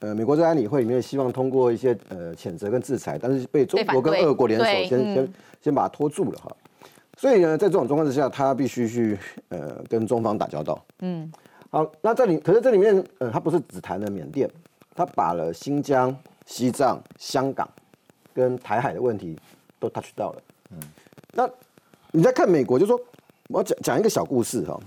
[0.00, 6.50] 呃，美国在安理会里面希望通过一些呃谴责跟制裁，但是被中国跟俄国联手先先先把它拖住了哈。
[7.16, 9.16] 所以呢，在这种状况之下，他必须去
[9.50, 10.84] 呃跟中方打交道。
[10.98, 11.30] 嗯，
[11.70, 14.50] 好，那这里可是这里面呃，他不是只谈了缅甸，
[14.96, 16.12] 他把了新疆、
[16.44, 17.68] 西藏、香港
[18.34, 19.38] 跟台海的问题
[19.78, 20.42] 都 touch 到了。
[20.72, 20.78] 嗯，
[21.34, 21.48] 那。
[22.12, 22.98] 你在看美国，就说
[23.48, 24.78] 我要讲讲一个小故事哈，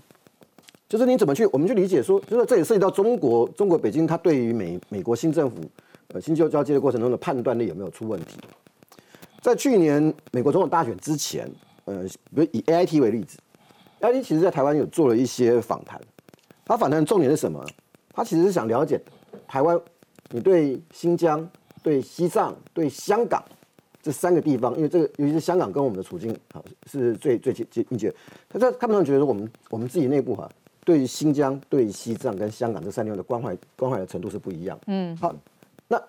[0.90, 5.58] 就是你怎么去我们去理解说，就是这也涉及到中国中国北京它对于美美国新政府
[6.10, 8.38] 呃新旧交接的过程中的判断力有没有出问题？
[9.42, 11.50] 在去年美国总统大选之前，
[11.86, 12.04] 呃，
[12.36, 13.38] 比如以 A I T 为例子
[14.00, 16.02] ，A I T 其实在台湾有做了一些访谈，
[16.66, 17.64] 他访谈的重点是什么？
[18.14, 19.00] 他其实是想了解
[19.48, 19.80] 台湾，
[20.30, 21.48] 你对新疆、
[21.82, 23.44] 对西藏、对香港。
[24.02, 28.14] 这三个地方，因为这个尤其是香港跟我们的处境啊是最最接接密切。
[28.50, 30.50] 他在他们觉得我们我们自己内部哈，
[30.84, 34.80] 对于新疆、对于西藏跟香港这三地方的关怀关怀的程度是不一样。
[34.88, 35.36] 嗯，好，
[35.88, 36.02] 那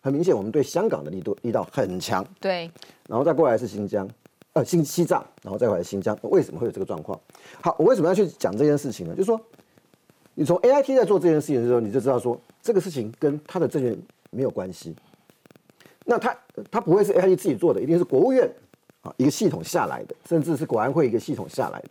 [0.00, 2.24] 很明显我们对香港的力度力道很强。
[2.40, 2.70] 对，
[3.08, 4.08] 然后再过来是新疆，
[4.54, 7.20] 呃新西藏，然后再回来新疆，为什么会有这个状况？
[7.60, 9.12] 好，我为什么要去讲这件事情呢？
[9.14, 9.38] 就是说，
[10.34, 13.94] 你从 A I T 在做这件事情的时候，你就知道说这个事情跟他的政权
[14.30, 14.96] 没有关系。
[16.08, 16.36] 那他
[16.70, 18.48] 他不会是 A I 自己做的，一定是国务院
[19.02, 21.88] 啊一个系统下来的，甚至是国安会一个系统下来的。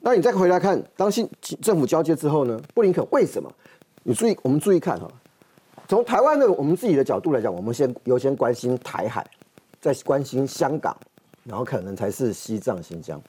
[0.00, 3.50] 那你再回来看，当新政府交接之后呢，布林肯为什么？
[4.02, 5.08] 你注意，我们注意看哈，
[5.88, 9.24] 从台湾的我们自己的角度来讲，我们先优先关心台海，
[9.80, 10.96] 再关心香港，
[11.44, 13.20] 然后可能才是西藏、新疆。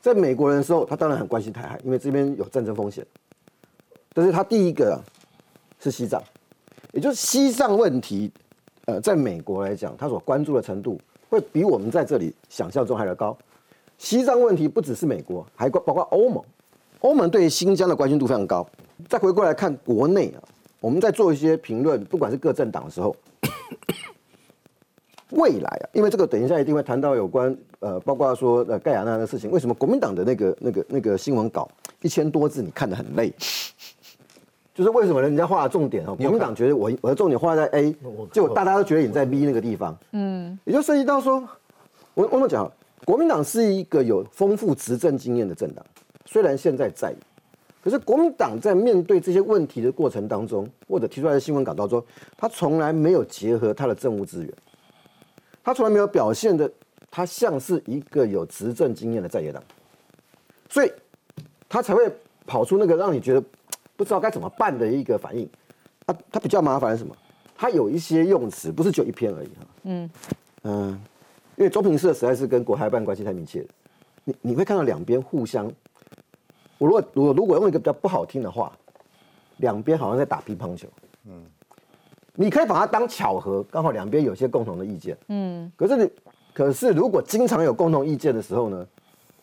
[0.00, 3.06] 在美国人的时候，他当然很关心台海，因为这边有战争风险。
[4.14, 4.98] 但是他第一个
[5.78, 6.22] 是西藏，
[6.92, 8.32] 也就是西藏问题。
[8.88, 10.98] 呃，在美国来讲，他所关注的程度
[11.28, 13.36] 会比我们在这里想象中还要高。
[13.98, 16.42] 西藏问题不只是美国，还包括欧盟。
[17.00, 18.66] 欧盟对新疆的关心度非常高。
[19.06, 20.40] 再回过来看国内啊，
[20.80, 23.14] 我们在做一些评论，不管是各政党的时候，
[25.32, 31.70] 未来啊，因为这个等一下一定会谈到有关呃，包括说呃盖亚那的事情，为什么国民党的那个那个那个新闻稿
[32.00, 33.30] 一千多字，你看得很累？
[34.78, 36.14] 就是为什么人家画重点哦？
[36.14, 37.92] 国民党觉得我我的重点画在 A，
[38.30, 41.42] 就大家都觉得你在 B 那个地方，嗯，也就涉及到说，
[42.14, 42.70] 我我们讲，
[43.04, 45.84] 国民党是一个有丰富执政经验的政党，
[46.26, 47.12] 虽然现在在，
[47.82, 52.04] 可可是国民党在面对这些问题的过程当中，或者提出来的新闻稿当中，
[52.36, 54.52] 他从来没有结合他的政务资源，
[55.64, 56.70] 他从来没有表现的，
[57.10, 59.62] 他像是一个有执政经验的在野党，
[60.68, 60.92] 所以
[61.66, 62.12] 他才会
[62.46, 63.42] 跑出那个让你觉得
[63.98, 65.46] 不知道该怎么办的一个反应。
[66.06, 67.14] 他他比较麻烦是什么？
[67.56, 69.66] 他有一些用词不是就一篇而已哈。
[69.82, 70.10] 嗯
[70.62, 71.00] 嗯，
[71.56, 73.68] 因为中评社实在是跟国台办关系太密切了，
[74.22, 75.66] 你你会看到两边互相。
[76.78, 78.72] 我如果我如果用一个比较不好听的话，
[79.56, 80.86] 两边好像在打乒乓球。
[81.26, 81.42] 嗯，
[82.34, 85.18] 你可以把它当巧合，刚好两边有些共同的意见。
[85.26, 86.10] 嗯，可是你
[86.54, 88.86] 可是如果经常有共同意见的时候呢，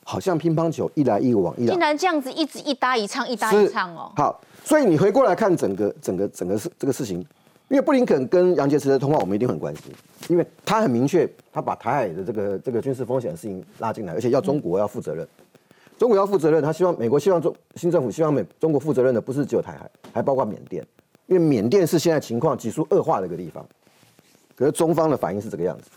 [0.07, 4.11] 好像乒乓球一来一往，一来竟然这样子一直一搭一唱，一搭一唱哦。
[4.15, 7.17] 好，所以你回过来看整个整个整个事这个事情，
[7.69, 9.91] 因为布林肯跟杨洁篪的通话，我们一定很关心，
[10.27, 15.27] 因为他很明确，他把台海的这个这个军事风险的事情拉进来，而且要中国要负责任。
[15.97, 20.85] 中国要负责任，他希望美国希望中新政府希望美中国负责任的不是只有台海，还包括缅甸，
[21.25, 23.65] 因为缅甸是现在情况急速恶化的一个地方。
[24.55, 25.89] 可是中方的反应是这个样子。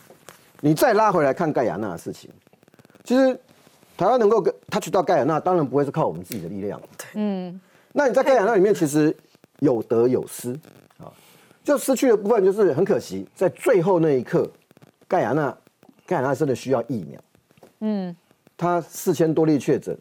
[0.61, 2.29] 你再拉回来看盖亚那的事情，
[3.03, 3.39] 其实
[3.99, 6.81] 台湾能够跟他去到盖亚那，当然不会是靠我们自己的力量。
[7.15, 7.59] 嗯，
[7.91, 9.13] 那你在盖亚那里面其实
[9.59, 10.53] 有得有失
[10.99, 11.11] 啊，
[11.65, 14.49] 就失去的部分就是很可惜，在最后那一刻，
[15.05, 15.53] 盖亚那
[16.05, 17.19] 盖亚那真的需要疫苗。
[17.81, 18.15] 嗯。
[18.55, 19.97] 他四千多例确诊，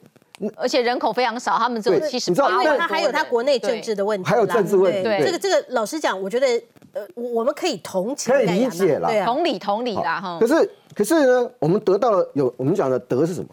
[0.56, 5.02] 而且人口非常少，他们只有七十八因为他还有他国内政治的问题，还有政治问题。
[5.02, 6.46] 对这个这个，老实讲，我觉得
[6.92, 10.38] 呃，我们可以同情，可以理解了，同理同理啦哈。
[10.40, 13.48] 可是可是呢，我们得到了有我们讲的德是什么？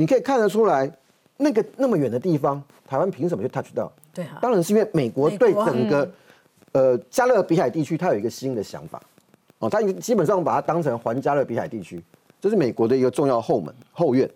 [0.00, 0.90] 你可以看得出来，
[1.36, 3.92] 那个那么远的地方，台湾凭什么就 touch 到？
[4.14, 6.10] 对啊，当然是因为美国对整个
[6.72, 8.98] 呃加勒比海地区，它有一个新的想法
[9.58, 12.02] 哦，它基本上把它当成环加勒比海地区，
[12.40, 14.26] 这是美国的一个重要后门后院。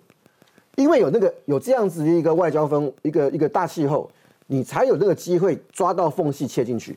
[0.76, 4.10] 因为有那个有这样子的一个外交风一个一个大气候，
[4.46, 6.94] 你才有那个机会抓到缝隙切进去。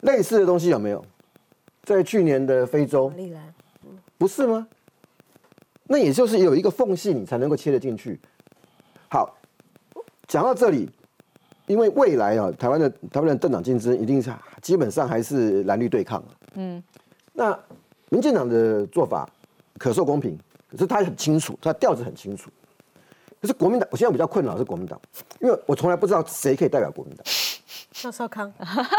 [0.00, 1.04] 类似的东西有没有？
[1.84, 3.12] 在去年的非洲，
[4.18, 4.66] 不是吗？
[5.86, 8.20] 那也就是有一个缝隙，你才能够切得进去。
[9.08, 9.36] 好，
[10.26, 10.90] 讲到这里，
[11.66, 16.22] 因为未来啊，台湾的台湾的政党竞争一定是基本上还是蓝绿对抗
[16.54, 16.82] 嗯，
[17.32, 17.56] 那
[18.08, 19.28] 民进党的做法
[19.78, 20.38] 可受公平，
[20.70, 22.50] 可是他很清楚，他调子很清楚。
[23.40, 25.00] 可是国民党，我现在比较困扰是国民党，
[25.40, 27.24] 因为我从来不知道谁可以代表国民党。
[28.02, 28.52] 赵少康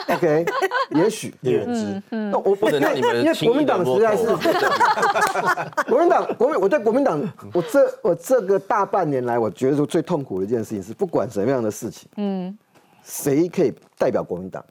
[0.09, 0.45] ，OK，
[0.95, 4.25] 也许叶元之，那我不能让你们因为国民党实在是
[5.87, 7.21] 国民党国民，我对国民党，
[7.53, 12.57] 我这我这个大半年来，我觉得说最痛苦的一件事情是，不管什么样的事情，嗯，
[13.03, 14.65] 谁可以代表国民党？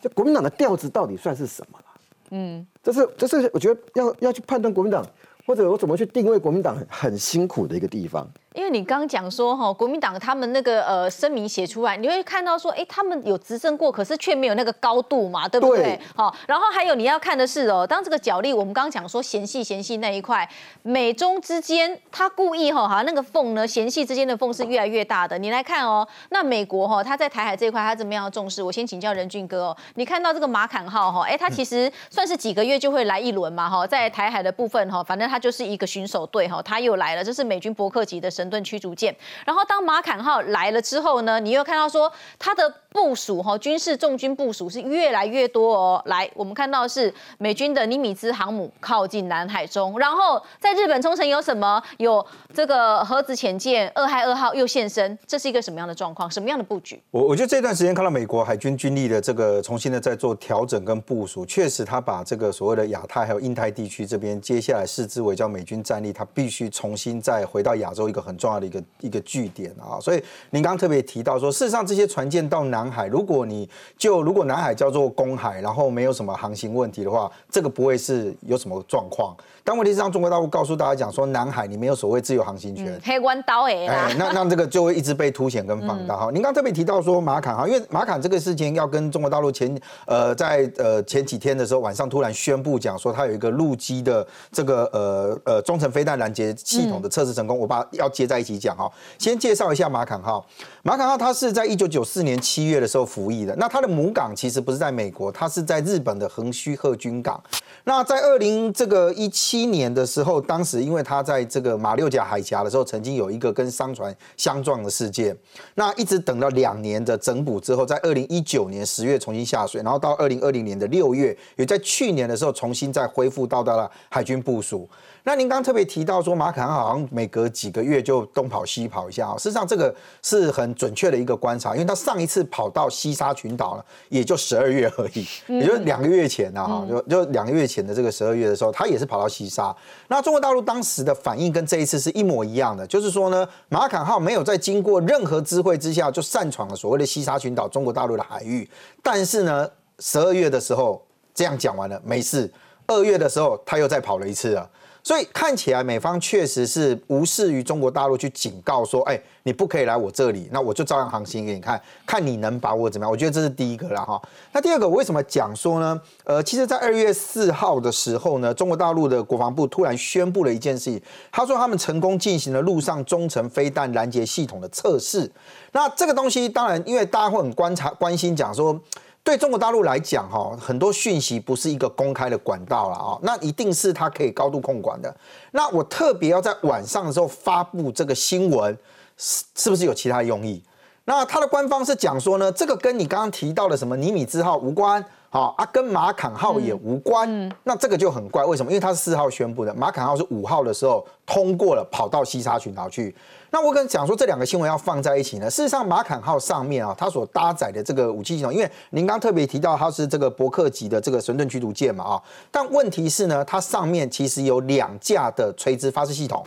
[0.00, 1.84] 就国民党的调子到底算是什么了？
[2.30, 5.04] 嗯，这是这是我觉得要要去判断国民党，
[5.46, 8.26] 或者我怎么去定位国民党很很辛苦的一个地方。
[8.54, 15.96] 因为你刚刚讲说哈，国民党他们那个呃声明写出来，你会看到说，哎，他们有执政过，可是却没有那个高度嘛，对不对？
[16.16, 20.48] 好，然后还有你要看的是哦，当这个角力，我们刚刚讲说嫌隙嫌隙那一块，
[20.82, 25.38] 美中之间他故意哈，好像那个缝呢，嫌隙之间的缝是越来越大的。
[25.38, 28.60] 你来看哦，那美国哈，他在台海这一块他怎么样重视？
[28.60, 39.14] 我先请教任俊哥哦，你看到这个马坎号哈，哎，他其实算是几个月就会来一轮嘛哈，在台海的部分哈，反正他就是一个巡守队哈，他又来了，这是美军伯克级的神盾驱逐舰。
[39.44, 46.02] 然后当马坎号来了之后呢，你又看到说它的部署哈，军事重军部署是越来越多哦。
[46.06, 51.82] 来，我们看到是美军的尼米兹航母靠近南海中，然后在日本冲绳有什么？
[51.98, 52.24] 有
[52.54, 56.30] 这个核子潜舰二亥二号又现身，这是一个什么样的状况？
[56.30, 57.00] 什么样的布局？
[57.10, 69.10] 我我觉得这段时间看到美国海军军力的这个重新的在做调整跟部署，确实他把这个所谓的亚太还有印太地区这边接下来视之为叫美军战力，他必须重新再回到亚洲一个很重要的一个一。
[69.10, 79.36] 个据点啊，所以您刚刚特别提到说，事实上这些船舰到南海，如果你就如果南海叫做公海，然后没有什么航行问题的话，这个不会是有什么状况。
[79.64, 86.30] 但问题是让中国大陆告诉大家讲说，南海你没有所谓自由航行权，黑关刀哎，那那这个就会一直被凸显跟放大哈。
[86.32, 98.90] 您刚特别提到说马坎哈，因为马坎这个事情要跟中国大陆前呃在呃前几天的时候晚上突然宣布讲说，它有一个陆基的这个呃呃中程飞弹拦截系统的测试成功，我把要接在一起讲哈。
[99.18, 100.46] 先介绍一下马坎号。
[100.82, 103.54] 马坎号它是在一九九四年七月的时候服役的。
[103.56, 107.42] 那它的母港其实不是在美国，它是在日本的横须贺军港。
[107.84, 115.36] 那在二零这个一七年的时候，当时因为它在这个马六甲海峡的时候，曾经有一个跟商船相撞的事件。
[115.74, 124.88] 那一直等了两年的整补之后，在二零一九年十月重新下水，然后到二零二零年的六月，也在去年的时候重新再恢复到达了海军部署。
[125.24, 129.36] 那您刚特别提到说马坎号好像每隔几个月就就东跑西跑一下啊。
[129.38, 139.72] 事实上，这个是很准确的一个观察，因为他上一次跑到西沙群岛了，也就十二月而已，也就是两个月前啊，哈，就就两个月前的这个十二月的时候，他也是跑到西沙。
[140.08, 148.68] 那中国大陆当时的反应跟这一次是一模一样的，就是说呢，马坎号没有在经过任何知会之下就擅闯了所谓的西沙群岛中国大陆的海域，
[149.04, 151.00] 但是呢，十二月的时候
[151.32, 152.52] 这样讲完了没事，
[152.88, 154.68] 二月的时候他又再跑了一次了。
[155.10, 163.10] 所以看起来美方确实是无视于中国大陆去警告说，哎，你不可以来我这里，那我就照样航行给你看，看你能把我怎么样？
[163.10, 164.22] 我觉得这是第一个了哈。
[164.52, 166.00] 那第二个，我为什么讲说呢？
[166.22, 171.02] 呃，其实，在二月四号的时候呢，中国大陆的国防部突然宣布了一件事情，
[171.32, 175.28] 他说他们成功进行了陆上中程飞弹拦截系统的测试。
[175.72, 178.80] 那这个东西，当然，因为大家会很观察、关心，讲说。
[179.22, 185.14] 对中国大陆来讲，哈，很多讯息不是一个公开的管道了啊，那一定是它可以高度控管的。
[185.52, 188.76] 那我特别要在晚上的时候发布这个新闻，
[189.16, 190.62] 是是不是有其他用意？
[191.10, 195.04] 那它的官方是讲说呢，这个跟你刚刚提到的什么尼米兹号无关。
[195.28, 198.70] 好啊，跟马坎号也无关，那这个就很怪，为什么？
[198.70, 203.14] 因为它是四号宣布的，马坎号是五号的时候通过了，跑到西沙群岛去。
[203.50, 205.48] 那我跟你讲说，这两个新闻要放在一起呢。
[205.48, 216.44] 事实上，马坎号上面啊，它所搭载的这个武器系统，因为您刚特别提到它是这个伯克级的这个神盾驱逐舰嘛啊，但问题是呢，它上面其实有两架的垂直发射系统，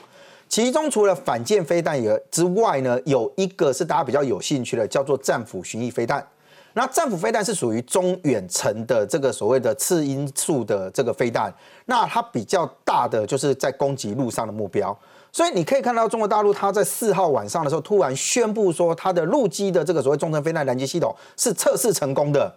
[0.54, 6.24] 其中除了反舰飞弹也之外呢，有一个是大家比较有兴趣的，叫做战斧巡弋飞弹。
[6.74, 11.52] 那战斧飞弹是属于中远程的这个所谓的次音速的这个飞弹，
[11.86, 14.96] 那它比较大的就是在攻击陆上的目标，
[15.32, 22.56] 所以你可以看到中国大陆它在四号晚上的时候突然宣布说它的陆基的这个所谓中程飞弹拦截系统是测试成功的。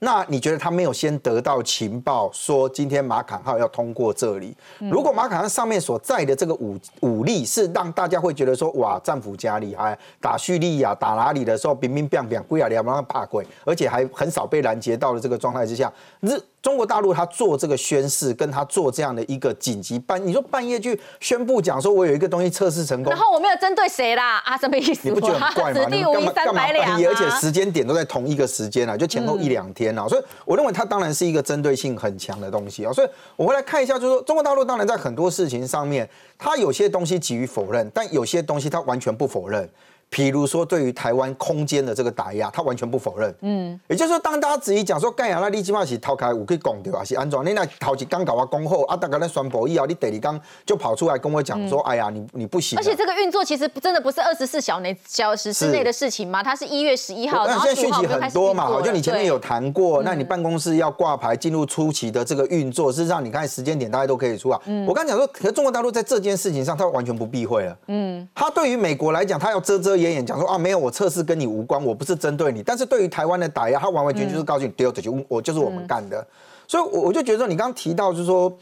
[0.00, 4.56] 那你觉得他没有先得到情报，说今天马坎号要通过这里？
[4.78, 16.40] 如果马坎号上面所在的这个武武力是让大家会觉得说，哇，战斧加厉害，打叙利亚打哪里的时候，兵兵变变，贵啊两万怕鬼，而且还很少被拦截到的这个状态之下，日。
[16.60, 25.08] 中国大陆他做这个宣誓，跟他做这样的一个紧急半，你说半夜去宣布讲说，我有一个东西测试成功，然后我没有针对谁啦啊，什么意思？
[25.08, 25.86] 你不觉得很怪吗？
[25.90, 32.92] 你干嘛干嘛半夜，而且时间点都在同一个时间啊，就前后一两天啊，所以我认为它当然是一个针对性很强的东西啊。
[32.92, 39.68] 所以我们来看一下，就是说中国大陆当然在很多事情上面，它有些东西急于否认，但有些东西它完全不否认。
[40.10, 43.34] 譬如说，对于台湾空间的这个打压，他完全不否认。
[43.42, 47.04] 嗯，也就是说，当大家质疑讲说，盖亚那立基嘛是逃开，我可以讲对吧？
[47.04, 52.78] 是安装，你那逃起刚搞完恭候啊，大概那双博弈啊，你第二刚就跑出来跟我讲说，哎呀，你你不行。
[52.78, 56.42] 而且这个运作其实真的不是二十四小内小时之内的事情吗？
[56.42, 64.60] 它是一月十一号，那现在讯息很多嘛，好，像你前面有谈过，那你办公室要挂牌进入初期的这个运作，事实上你看时间点大家都可以出啊。
[64.86, 67.76] 我刚讲说，可是中国大陆在这件事情上，他完全不避讳了。
[67.88, 70.78] 嗯，他对于美国来讲，他要遮遮讲说啊，没有。
[70.78, 76.26] 我测试跟你无关，我不是针对你，但是对于台湾的打压，他完完全全就是告诉你丢这就我就是我们干的，
[76.66, 78.52] 所以，我我就觉得你刚刚提到就是说，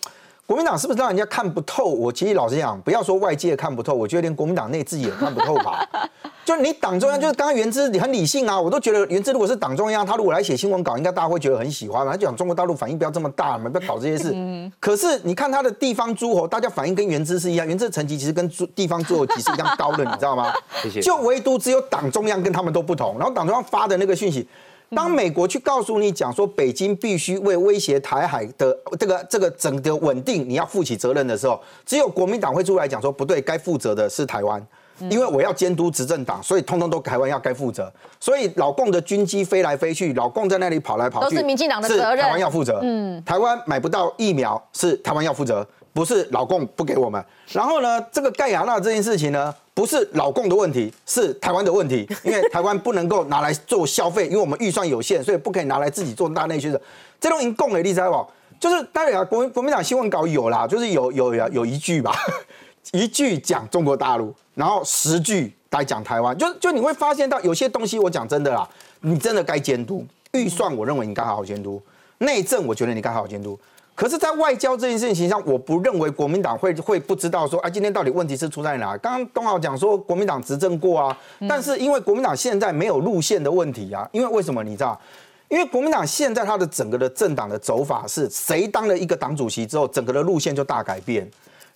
[0.46, 1.86] 国民党是不是让人家看不透？
[1.86, 5.84] 我其实老实讲，不要说外界看不透，我觉得连国民党内自己也看不透吧。
[6.46, 12.12] 就你党中央，就是刚刚原之你很理性啊，我都觉得原之如果是党中央，他如果来写新闻稿，应该大家会觉得很喜欢嘛。
[12.12, 14.32] 他讲中国大陆反应不要这么大嘛，不要搞这些事。
[14.78, 20.52] 可是你看他的地方诸侯，大家反应跟原之是一样，原之层级其实跟地方诸侯级是一样高的，你知道吗？
[21.02, 24.46] 就唯独只有党中央跟他们都不同，然后党中央发的那个讯息，
[24.90, 34.64] 当美国去告诉你讲说北京必须为威胁台海的这个这个整个稳定你要负起责任的时候，只有国民党会出来讲说不对，该负责的是台湾。
[35.10, 37.92] 因为我要监督执政党，所以通通都台湾要该负责。
[38.18, 42.24] 所以老共的军机飞来飞去，老共在那里跑来跑去，都是民进党的责任。
[42.24, 42.80] 台湾要负责。
[42.82, 45.66] 嗯，台湾买不到疫苗是台湾要负责，
[45.96, 47.24] 不是老共不给我们。
[47.48, 52.06] 然后呢，这个盖亚纳这件事情呢，不是老共的问题，是台湾的问题。
[52.22, 56.78] 因为台湾不能够拿来做消费，因为我们预算有限，所以不可以拿来自己做大内需的。
[57.18, 58.30] 这种已经共给例子好
[58.60, 62.14] 就是当然，国国民党新闻稿有啦，就是有有有有一句吧。
[62.92, 68.68] 一句讲中国大陆，然后十句来讲台湾，就就你会发现到有些东西，我讲真的啦，
[69.00, 71.80] 你真的该监督预算，我认为你该好好监督
[72.18, 73.58] 内政，我觉得你该好好监督。
[73.96, 78.94] 可是，在外交这件事情上，我不认为国民党会会不知道说，哎，今天到底问题是出在哪？
[78.98, 81.18] 刚刚东豪讲说国民党执政过啊，
[81.48, 85.00] 但是因为国民党现在没有路线的问题啊，因为为什么你知道？
[85.48, 91.26] 因为国民党现在他的整个的政党的走法是谁当了一个党主席之后，整个的路线就大改变。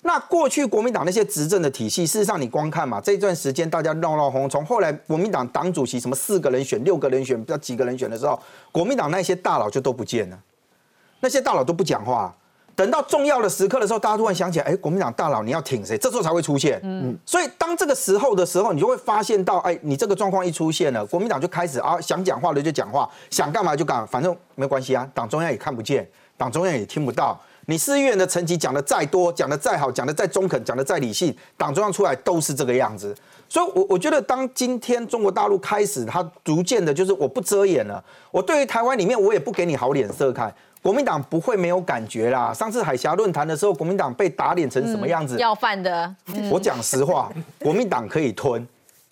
[0.02, 8.38] 那过去国民党那些执政的体系，事实上你光看嘛，这段时间大家闹闹哄，从后来国民党党主席什么四个人选、六个人选、不知道几个人选的时候，
[8.70, 10.38] 国民党那些大佬就都不见了，
[11.20, 12.34] 那些大佬都不讲话。
[12.76, 15.98] 等到重要的时刻的时候，大家突然想起来，哎，国民党大佬你要挺谁？
[15.98, 16.80] 这时候才会出现。
[16.82, 26.08] 嗯，所以当这个时候的时候，你就会发现到，哎，你这个状况一出现了，国民党就开始啊，想讲话的就讲话，想干嘛就干，反正没关系啊，党中央也看不见，
[26.38, 27.38] 党中央也听不到。
[27.66, 33.14] 你市议员的成绩讲的再多，讲的再好，讲的再中肯，讲的再理性，党中央出来都是这个样子。
[33.46, 40.52] 所以，我我觉得，当今天中国大陆开始，它逐渐的，就是我不遮掩了，我对于台湾里面，我也不给你好脸色看。
[40.83, 42.55] 国民党不会没有感觉啦。
[42.55, 45.39] 上次海峡论坛的时候，国民党被打脸成什么样子？
[45.39, 46.14] 要饭的。
[46.51, 48.66] 我讲实话，国民党可以吞。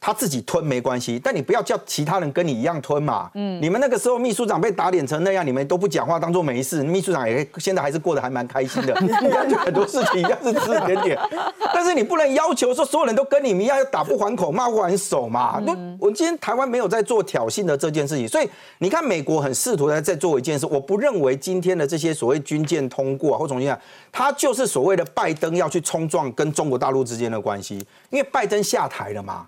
[0.09, 3.30] 他自己吞没关系，但你不要叫其他人跟你一样吞嘛。
[3.34, 6.82] 嗯，你们那个时候秘书长被打脸成那样，你们都不讲话，当做没事。
[6.82, 11.18] 秘书长也现在还是过得还蛮开心的， 一样很多事情一样是指指点点。
[11.74, 15.61] 但是你不能要求说所有人都跟你们一样，打不还口，骂不还手嘛。
[15.66, 18.48] 那我今天台湾没有在做挑衅的这件事情，所以
[18.78, 20.64] 你看美国很试图在在做一件事。
[20.64, 23.78] 我不认为今天的这些所谓军舰通过或重新讲，
[24.11, 27.76] 他就是所谓的拜登要去冲撞跟中国大陆之间的关系，
[28.09, 29.46] 因为拜登下台了嘛。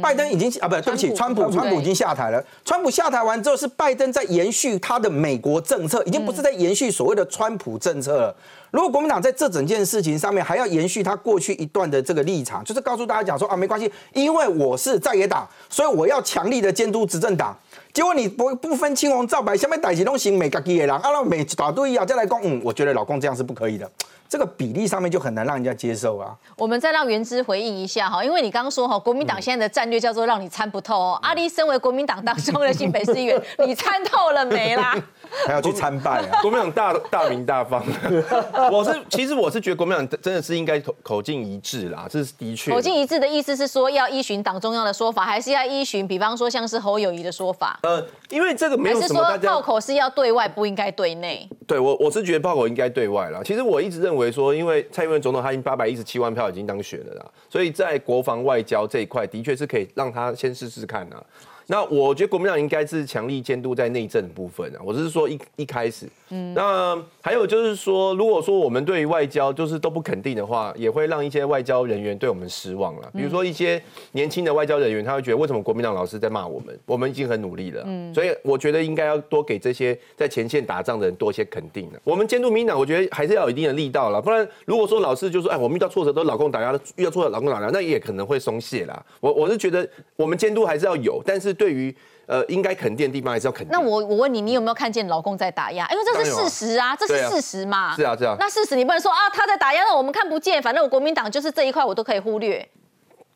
[0.00, 2.42] 拜登已经啊，不对不起，川普，川普已经下台了。
[2.64, 8.36] 川普下台完之后，是拜登在延续他的美国政策，已经不是在延续所谓的川普政策了。
[8.70, 17.56] 如果国民党在这整件事情上面还要延续他过去一段的这个立场，就是告诉大家讲说啊，没关系，因为我是在野党，所以我要强力的监督执政党。
[17.92, 23.88] 结果你不不分青红皂白，下面逮起东西每个几个人，啊，每打对啊，再来讲，嗯，我觉得老公这样是不可以的。
[24.34, 26.34] 这个比例上面就很难让人家接受啊。
[26.56, 31.18] 我们再让原之回应一下哈，因为你刚刚说哈，国民党现在的战略叫做让你参不透哦。
[31.22, 34.92] 阿力身为国民党当中的新北市议员， 你参透了没啦？
[35.46, 36.38] 还要去参拜啊？
[36.42, 37.84] 国民党大大名大方，
[38.70, 42.70] 我是其实我是觉得国民党真的是应该口口径一致啦，这是的确。
[42.72, 47.78] 口径一致的意思是说要依循党中央的说法，还是要依循比方说像是侯友谊的说法？
[47.82, 49.48] 呃，因为这个没有什么大家。
[49.48, 51.48] 炮口是要对外，不应该对内。
[51.66, 53.40] 对我我是觉得炮口应该对外啦。
[53.44, 61.22] 其实我一直认为说，因为蔡英文总统他已经八百一十七万票已经当选了啦，所以在国防外交这一块的确是可以让他先试试看啊。
[61.66, 73.10] 那我觉得国民党应该是强力监督在内政的部分啊，我是说一一开始，嗯，那还有就是说，如果说我们对于外交就是都不肯定的话，也会让一些外交人员对我们失望了。
[73.14, 76.78] 比如说一些年轻的外交人员，他会觉得为什么国民党老师在骂我们？
[76.84, 82.00] 我们已经很努力了，嗯，所以我觉得应该要多给这些在前线打仗的人多一些肯定的。
[82.04, 89.02] 我们监督民党，我觉得还是要有一定的力道了，不然如果说老师就说，哎，我们遇到挫折都老公打压，遇到挫折老公打压，那也可能会松懈啦。
[89.20, 91.94] 我我是觉得我们监督还是要有，但是对于
[92.26, 93.68] 呃，应该肯定的地方还是要肯定。
[93.70, 95.86] 那我我问你，你有没有看见老公在打压？
[95.90, 97.94] 因为这是事实啊，这是事实嘛。
[97.94, 98.36] 是啊，是啊。
[98.40, 102.66] 那事实你不能说啊，他在打压，那我们看不见，反正我国民党就是这一块我都可以忽略。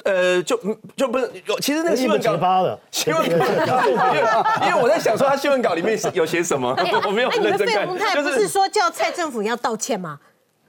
[0.04, 0.58] 呃，就
[0.96, 3.82] 就不是有，其实那个新闻稿发了新闻稿，
[4.62, 7.86] 因为我在想说他新闻稿里面有写什么， 我没有认真看。
[7.86, 7.98] 不
[8.30, 10.18] 是说叫蔡政府要道歉吗？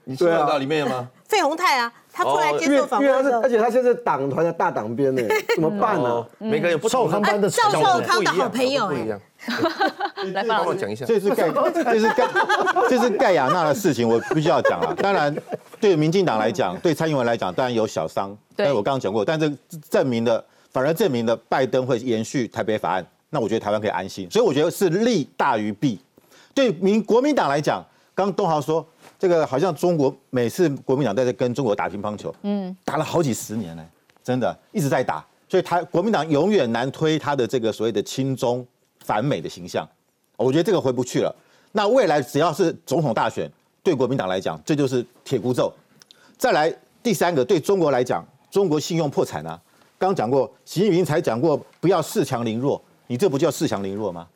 [0.04, 1.08] 你新闻稿里面有吗？
[1.26, 1.92] 费宏泰啊。
[2.22, 5.22] 他出来接受访问而且他现在党团的大党编呢，
[5.54, 6.26] 怎么办呢？
[6.38, 9.18] 每个人有不臭康班的赵少康的好朋友不一样。
[10.34, 12.28] 来帮我讲一下，这是盖，这是盖，
[12.90, 14.94] 这是盖亚娜的事情，我必须要讲了。
[15.00, 15.34] 当然，
[15.80, 18.36] 对民进党来讲，对蔡英文来讲，当然有小伤。
[18.54, 19.50] 但是我刚刚讲过，但这
[19.88, 23.06] 证明的，反而证明了拜登会延续台北法案。
[23.30, 24.30] 那我觉得台湾可以安心。
[24.30, 25.98] 所以我觉得是利大于弊。
[26.52, 27.82] 对民国民党来讲，
[28.14, 28.86] 刚东豪说。
[29.20, 33.86] 这个好像中国每次国民党在这跟中国打乒乓球，嗯，打了好几十年呢，
[34.24, 38.66] 真的一直在打，所以他国民党永远难推他的这个所谓的亲中
[39.04, 39.86] 反美的形象，
[40.38, 41.36] 我觉得这个回不去了。
[41.72, 43.46] 那未来只要是总统大选，
[43.82, 45.70] 对国民党来讲，这就是铁箍咒。
[46.38, 49.60] 再来第三个，对中国来讲，中国信用破产啊。
[49.98, 54.26] 刚刚讲过，习近平才讲过不要恃强凌弱，你这不叫恃强凌弱吗？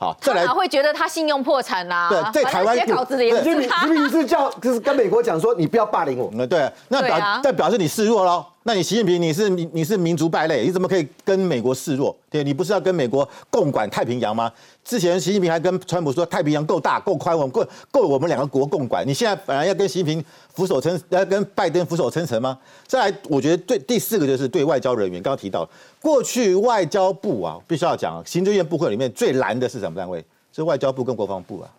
[0.00, 2.08] 好，再来会觉得他信用破产啦。
[2.32, 3.86] 对，在台湾写稿子的也是他。
[3.86, 6.30] 是不是叫，就是跟美国讲说，你不要霸凌我。
[6.30, 8.46] 们对，那表代表示你示弱喽。
[8.62, 12.14] 那你习近平你是你你是民族败类，你怎么可以跟美国示弱？
[12.28, 14.52] 对你不是要跟美国共管太平洋吗？
[14.84, 19.02] 之前习近平还跟川普说太平洋够大够宽，我们够够我们两个国共管。
[19.08, 22.58] 你现在反而要跟习近平俯首称要跟拜登俯首称臣吗？
[22.86, 25.66] 再来，我觉得对第四个就是对外交人员，刚刚提到
[26.02, 30.22] 过去外交部啊，必须要讲行政院部会里面最难的是什么单位？
[30.52, 31.70] 是外交部跟国防部啊。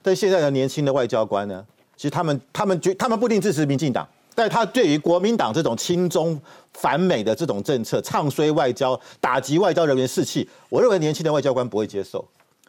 [0.00, 1.62] 但现在的年轻的外交官呢，
[1.94, 4.08] 其实他们他们觉他们不一定支持民进党。
[4.34, 6.40] 但他对于国民党这种亲中
[6.72, 12.24] 反美的这种政策，唱衰外交、打击外交人员士气，我认为年轻的外交官不会接受。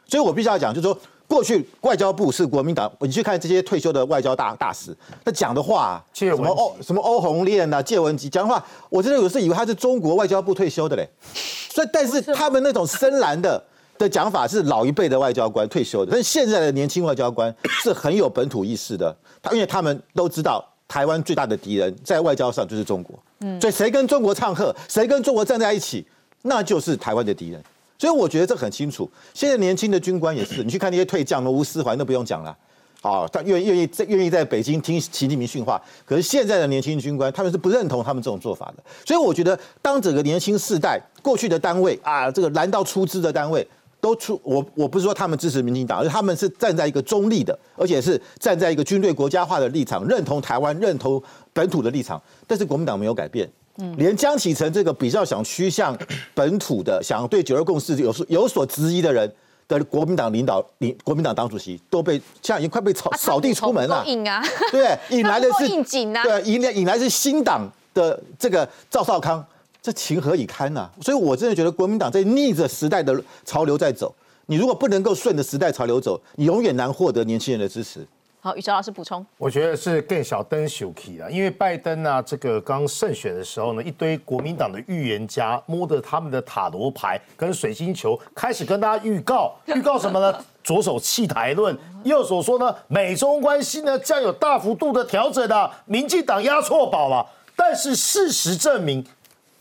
[0.06, 0.98] 所以我必须要讲，就是说，
[1.28, 11.10] 过去外交部是国民党，你去看这些退休的外交大大使，他讲的话，什么欧什么欧红烈呐、谢文吉讲的话，我真的有时以为他是中国外交部退休的嘞。
[11.34, 13.64] 所以，但是他们那种深蓝的
[13.98, 19.16] 的讲法是老一辈的外交官退休的，但是现在的年轻外交官是很有本土意识的。
[19.42, 26.06] 他因为他们都知道台湾最大的敌人在外交上就是中国，嗯，所以谁跟中国唱和，谁跟中国站在一起，
[26.44, 27.60] 那就是台湾的敌人。
[27.98, 29.10] 所以我觉得这很清楚。
[29.34, 32.56] 现在年轻的军官也是，你去看那些退将，吴思怀那不用讲了。
[33.02, 35.82] 好，他愿愿意在愿意在北京听习近平训话。
[36.06, 38.84] 可是现在的年轻军官，他们是不认同他们这种做法的。
[39.04, 43.68] 所以我觉得，当整个年轻世代过去的单位啊，这个蓝到出资的单位
[44.04, 51.24] 都出，我我不是说他们支持民进党，而他们是站在一个中立的，而且是站在一个军队国家化的立场，认同台湾、认同
[51.54, 52.22] 本土的立场。
[52.46, 55.98] 但是国民党没有改变，嗯，连江启臣这个比较想趋向
[56.36, 59.34] 本土的，想对九二共识有所有所质疑的人。
[59.66, 69.44] 的国民党领导、领国民党党主席都被现在已经快被扫扫地出门了，引啊，对，引来的是 应景啊，对，引来引来是新党的这个赵少康，
[69.84, 70.90] 这情何以堪呐？
[71.02, 74.16] 所以我真的觉得国民党在逆着时代的潮流在走，
[74.46, 78.08] 你如果不能够顺着时代潮流走，你永远难获得年轻人的支持。
[78.40, 90.38] 好，宇哲老师补充，我觉得是更小灯秀 key 了，因为拜登啊，这个刚胜选的时候呢，一堆国民党的预言家摸着他们的塔罗牌跟水晶球，开始跟大家预告， 预告什么呢？
[90.64, 97.26] 左手弃台论，右手说呢，美中关系呢将有大幅度的调整的，民进党押错宝了。
[97.56, 99.06] 但是事实证明，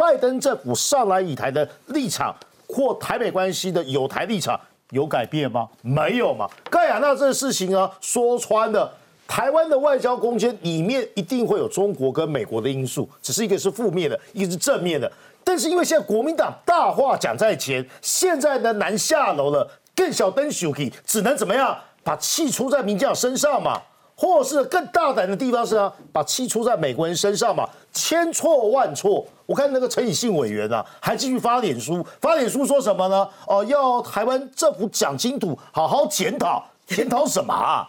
[0.02, 2.34] 拜登政府上来以台的立场
[2.66, 4.58] 或台北关系的有台立场。
[4.90, 5.66] 有改变吗？
[5.80, 6.46] 没有嘛。
[6.68, 8.92] 盖亚那这个事情啊，说穿了，
[9.26, 15.10] 台湾的外交空间里面一定会有中国跟美国的因素，只是一个是负面的，一个是正面的。
[15.42, 21.74] 但是因为现在国民党大话讲在前，现在呢难下楼了，更小灯 s h 只能怎么样，
[22.04, 23.80] 把气出在民进党身上嘛。
[24.22, 29.26] 或是更大胆的地方是啊，把气出在美国人身上嘛，千错万错。
[29.46, 33.28] 我看那个陈以信委员啊，还继续发脸书，发脸书说什么呢？
[33.48, 37.88] 哦，要台湾政府讲清楚，好好检讨，检讨什么啊？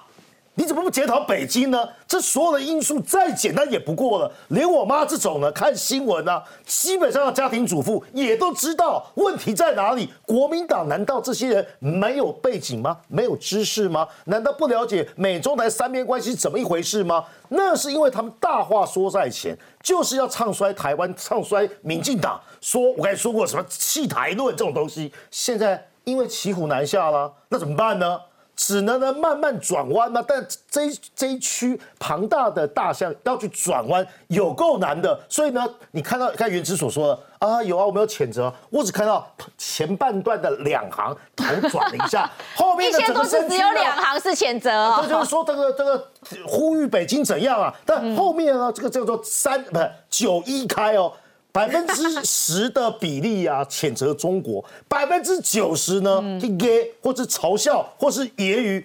[0.55, 1.89] 你怎么不检讨北京呢？
[2.07, 4.31] 这所有的因素再简单也不过了。
[4.49, 10.07] 连我妈这种呢，看新闻呢，基本上的家庭主妇也都知道问题在哪里。
[10.27, 12.95] 国民党难道这些人没有背景吗？
[13.07, 14.07] 没有知识吗？
[14.25, 17.25] 难道不了解美中台三边关系怎么一回事吗？
[17.49, 22.39] 那是因为他们大话说在前，就是要唱衰台湾，唱衰民进党。
[22.61, 28.19] 说我刚才说过什么弃台论这种东西，现在因为骑虎难下了，那怎么办呢？
[28.55, 30.81] 只能呢慢慢转弯嘛，但这
[31.15, 39.27] 这一区庞大的大象要去转弯有够难的，所以呢，你看到看原之所说的啊，有啊，我没有谴责，我只看到
[39.57, 46.07] 前半段的两行头转了一下， 后面的整个只有两行是谴责，这就是说这个这个
[46.47, 47.73] 呼吁北京怎样啊？
[47.85, 51.11] 但后面呢，这个叫做三不是九一开哦。
[51.53, 56.19] 百分之十的比例啊，谴责中国；百分之九十呢，
[56.59, 58.83] 给或者嘲笑，或是揶揄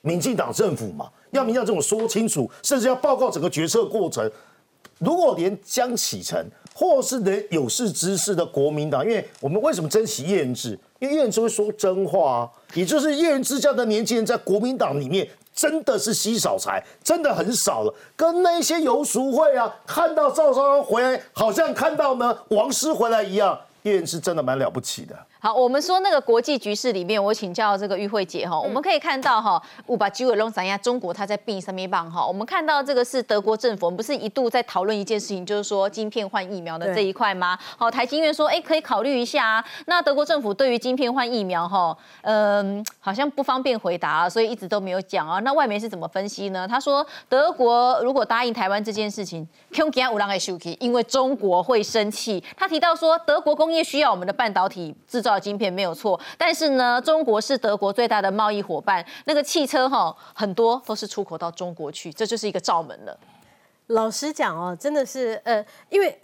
[0.00, 1.08] 民进党政府嘛。
[1.30, 4.28] 要民进党这种说清楚，甚至要报告整个决策过程。
[4.98, 6.44] 如果连江启臣
[6.74, 10.78] 或是连有识之士的国民党，因为我们为什么珍惜叶元之？
[10.98, 15.26] 因为叶元之会说真话啊，也就是叶元之这样的年轻人在国民党里面。
[15.54, 17.94] 真的是稀少才，真的很少了。
[18.16, 25.16] 跟那些游俗会啊，看到赵少康回来，好像看到呢王师回来一样，叶元是真的蛮了不起的。
[25.44, 37.58] 好，我们说那个国际局势里面，我请教这个玉慧姐哈，我们可以看到哈，五把九尾龙三亚中国它在并上面棒哈，我们看到这个是德国政府，我们不是一度在讨论一件事情，就是说晶片换疫苗的这一块吗？
[37.76, 39.64] 好，台经院说，哎，可以考虑一下啊。
[39.86, 45.40] 那德国政府对于晶片换疫苗哈，嗯，好像不方便回答，所以一直都没有讲啊。
[45.40, 46.68] 那外媒是怎么分析呢？
[46.68, 49.44] 他说，德国如果答应台湾这件事情，
[50.78, 52.40] 因为中国会生气。
[52.56, 55.31] 他提到说，德国工业需要我们的半导体制造。
[55.38, 63.18] 晶片没有错，但是呢，中国是德国最大的贸易伙伴，那个汽车哈很多都是出口到中国去，这就是一个罩门了。
[63.88, 66.21] 老实讲哦，真的是呃，因为。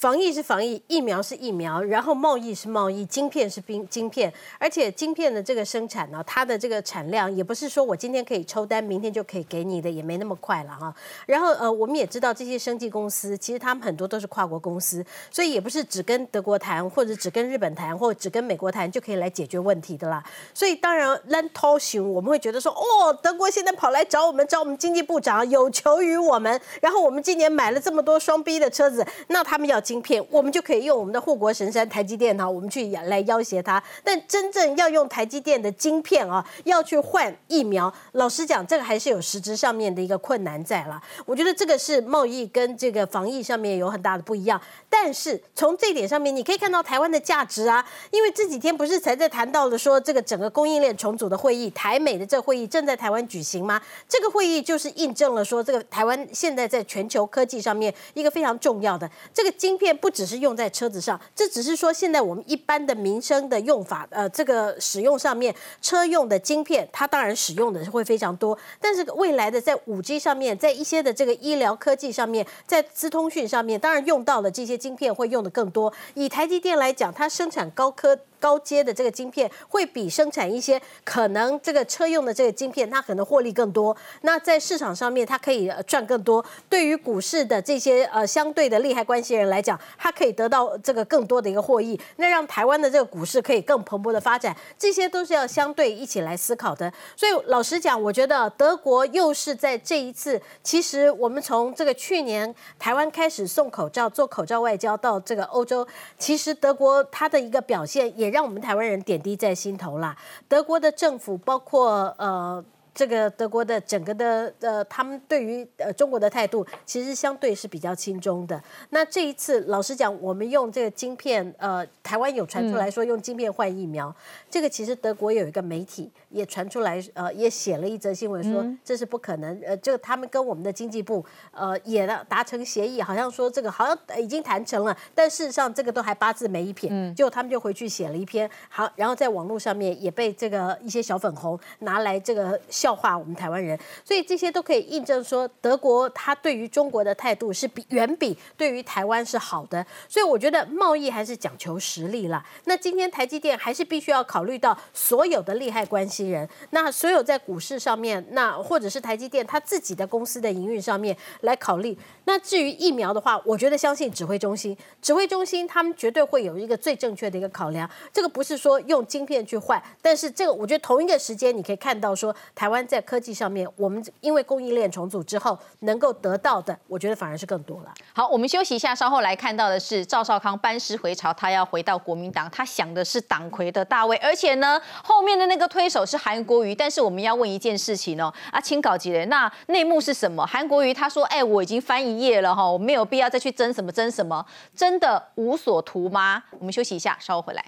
[0.00, 10.94] 防疫是防疫，疫苗是疫苗，然后贸易是贸易，晶片是晶晶片，而且晶片的这个生产呢，它的这个产量也不是说我今天可以抽单，明天就可以给你的，也没那么快了哈。
[11.26, 20.24] 然后呃，我们也知道这些生技公司，其实他们很多都是跨国公司，所以也不是只跟德国谈，或者只跟日本谈，或者只跟美国谈就可以来解决问题的啦。
[20.54, 29.78] 所以当然，land t o s 我们会觉得说，哦，德国现在跑来找我们，找我们经济部长有求于我们，然后我们今年买了这么多双 B 的车子，那他们要。
[29.90, 33.82] 芯片，我们就可以用我们的护国神山台积电哈，我们去来要挟它。
[34.04, 41.02] 但真正要用台积电的晶片啊，要去换疫苗，老实讲，这个还是有实质上面的一个困难在了。
[41.26, 44.60] 我觉得这个是贸易跟这个防疫上面有很大的不一样。
[44.88, 53.82] 但是从这点上面，你可以看到台湾的价值啊，因为这几天不是才在谈到了说这个整个供应链重组的会议，台美的这会议正在台湾举行吗？
[54.08, 75.90] 这个会议就是印证了说，这个台湾现在在全球科技上面一个非常重要的这个晶片，不只是用在车子上，这只是说现在我们一般的民生的用法，呃，这个使用上面车用的晶片，它当然使用的是会非常多，但是未来的在五 G 上面，在一些的这个医疗科技上面，在资通讯上面，当然用到了这些晶片会用的更多。
[76.14, 78.18] 以台积电来讲，它生产高科。
[78.40, 83.94] 高阶的这个晶片会比生产一些可能这个车用的这个晶片，它可能获利更多。
[84.22, 86.42] 那在市场上面，它可以赚更多。
[86.70, 92.00] 对于股市的这些呃相对的利害关系人来讲，它可以得到这个更多的一个获益。
[92.16, 96.90] 那让台湾的这个股市可以更蓬勃的发展，这些都是要相对一起来思考的。
[97.14, 105.86] 所以老实讲，我觉得德国又是在这一次，其实我们从这个去年台湾开始送口罩、做口罩外交到这个欧洲，
[106.18, 108.29] 其实德国它的一个表现也。
[108.30, 110.16] 让我们台湾人点滴在心头啦。
[110.48, 112.64] 德国的政府，包括呃。
[112.94, 118.60] 这个德国的整个的呃，他们对于呃中国的态度，其实相对是比较轻中的。
[118.90, 124.14] 那这一次，老实讲，我们用这个晶片，呃，台湾有传出来说用晶片换疫苗，
[124.50, 129.60] 这个其实德国有一个媒体也传出来，呃，也写了一则新闻说这是不可能。
[129.64, 136.90] 呃，就他们跟我们的经济部，呃，也达成协议，好像说这个好像已经谈成了，但事实上这个都还八字没一撇。
[137.14, 142.60] 结果他们就回去写了一篇，好，然后在网络上面也被这个一些小粉红拿来这个。
[142.80, 149.84] 笑话我们台湾人，所以这些都可以印证说，德国他对于中国的态度是比远比对于台湾是好的。
[150.08, 152.42] 所以我觉得贸易还是讲求实力啦。
[152.64, 161.94] 那今天台积电还是必须要考虑到所有的利害关系人，那所有在股市上面，那或者是台积电他自己的公司的营运上面来考虑。
[162.24, 167.88] 那至于疫苗的话，我觉得相信指挥中心，指挥中心他们绝对会有一个最正确的一个考量。
[168.10, 172.69] 这个不是说用晶片去换，但是这个我觉得同一个时间你可以看到说台。
[172.70, 177.92] 台湾在科技上面，我们因为供应链重组之后，能够得到的，我觉得反而是更多了。
[178.12, 186.72] 好，我们休息一下，稍后来看到的是赵少康班师回朝，他要回到国民党，他想的是党魁的大位，而且呢，后面的那个推手是韩国瑜。
[186.72, 189.28] 但是我们要问一件事情哦，啊，清搞几人？
[189.28, 190.46] 那内幕是什么？
[190.46, 194.46] 韩国瑜他说：“哎，我已经翻一页了哈，我没有必要再去争什么争什么，
[194.76, 197.64] 真的无所图吗？”我们休息一下，稍后回来。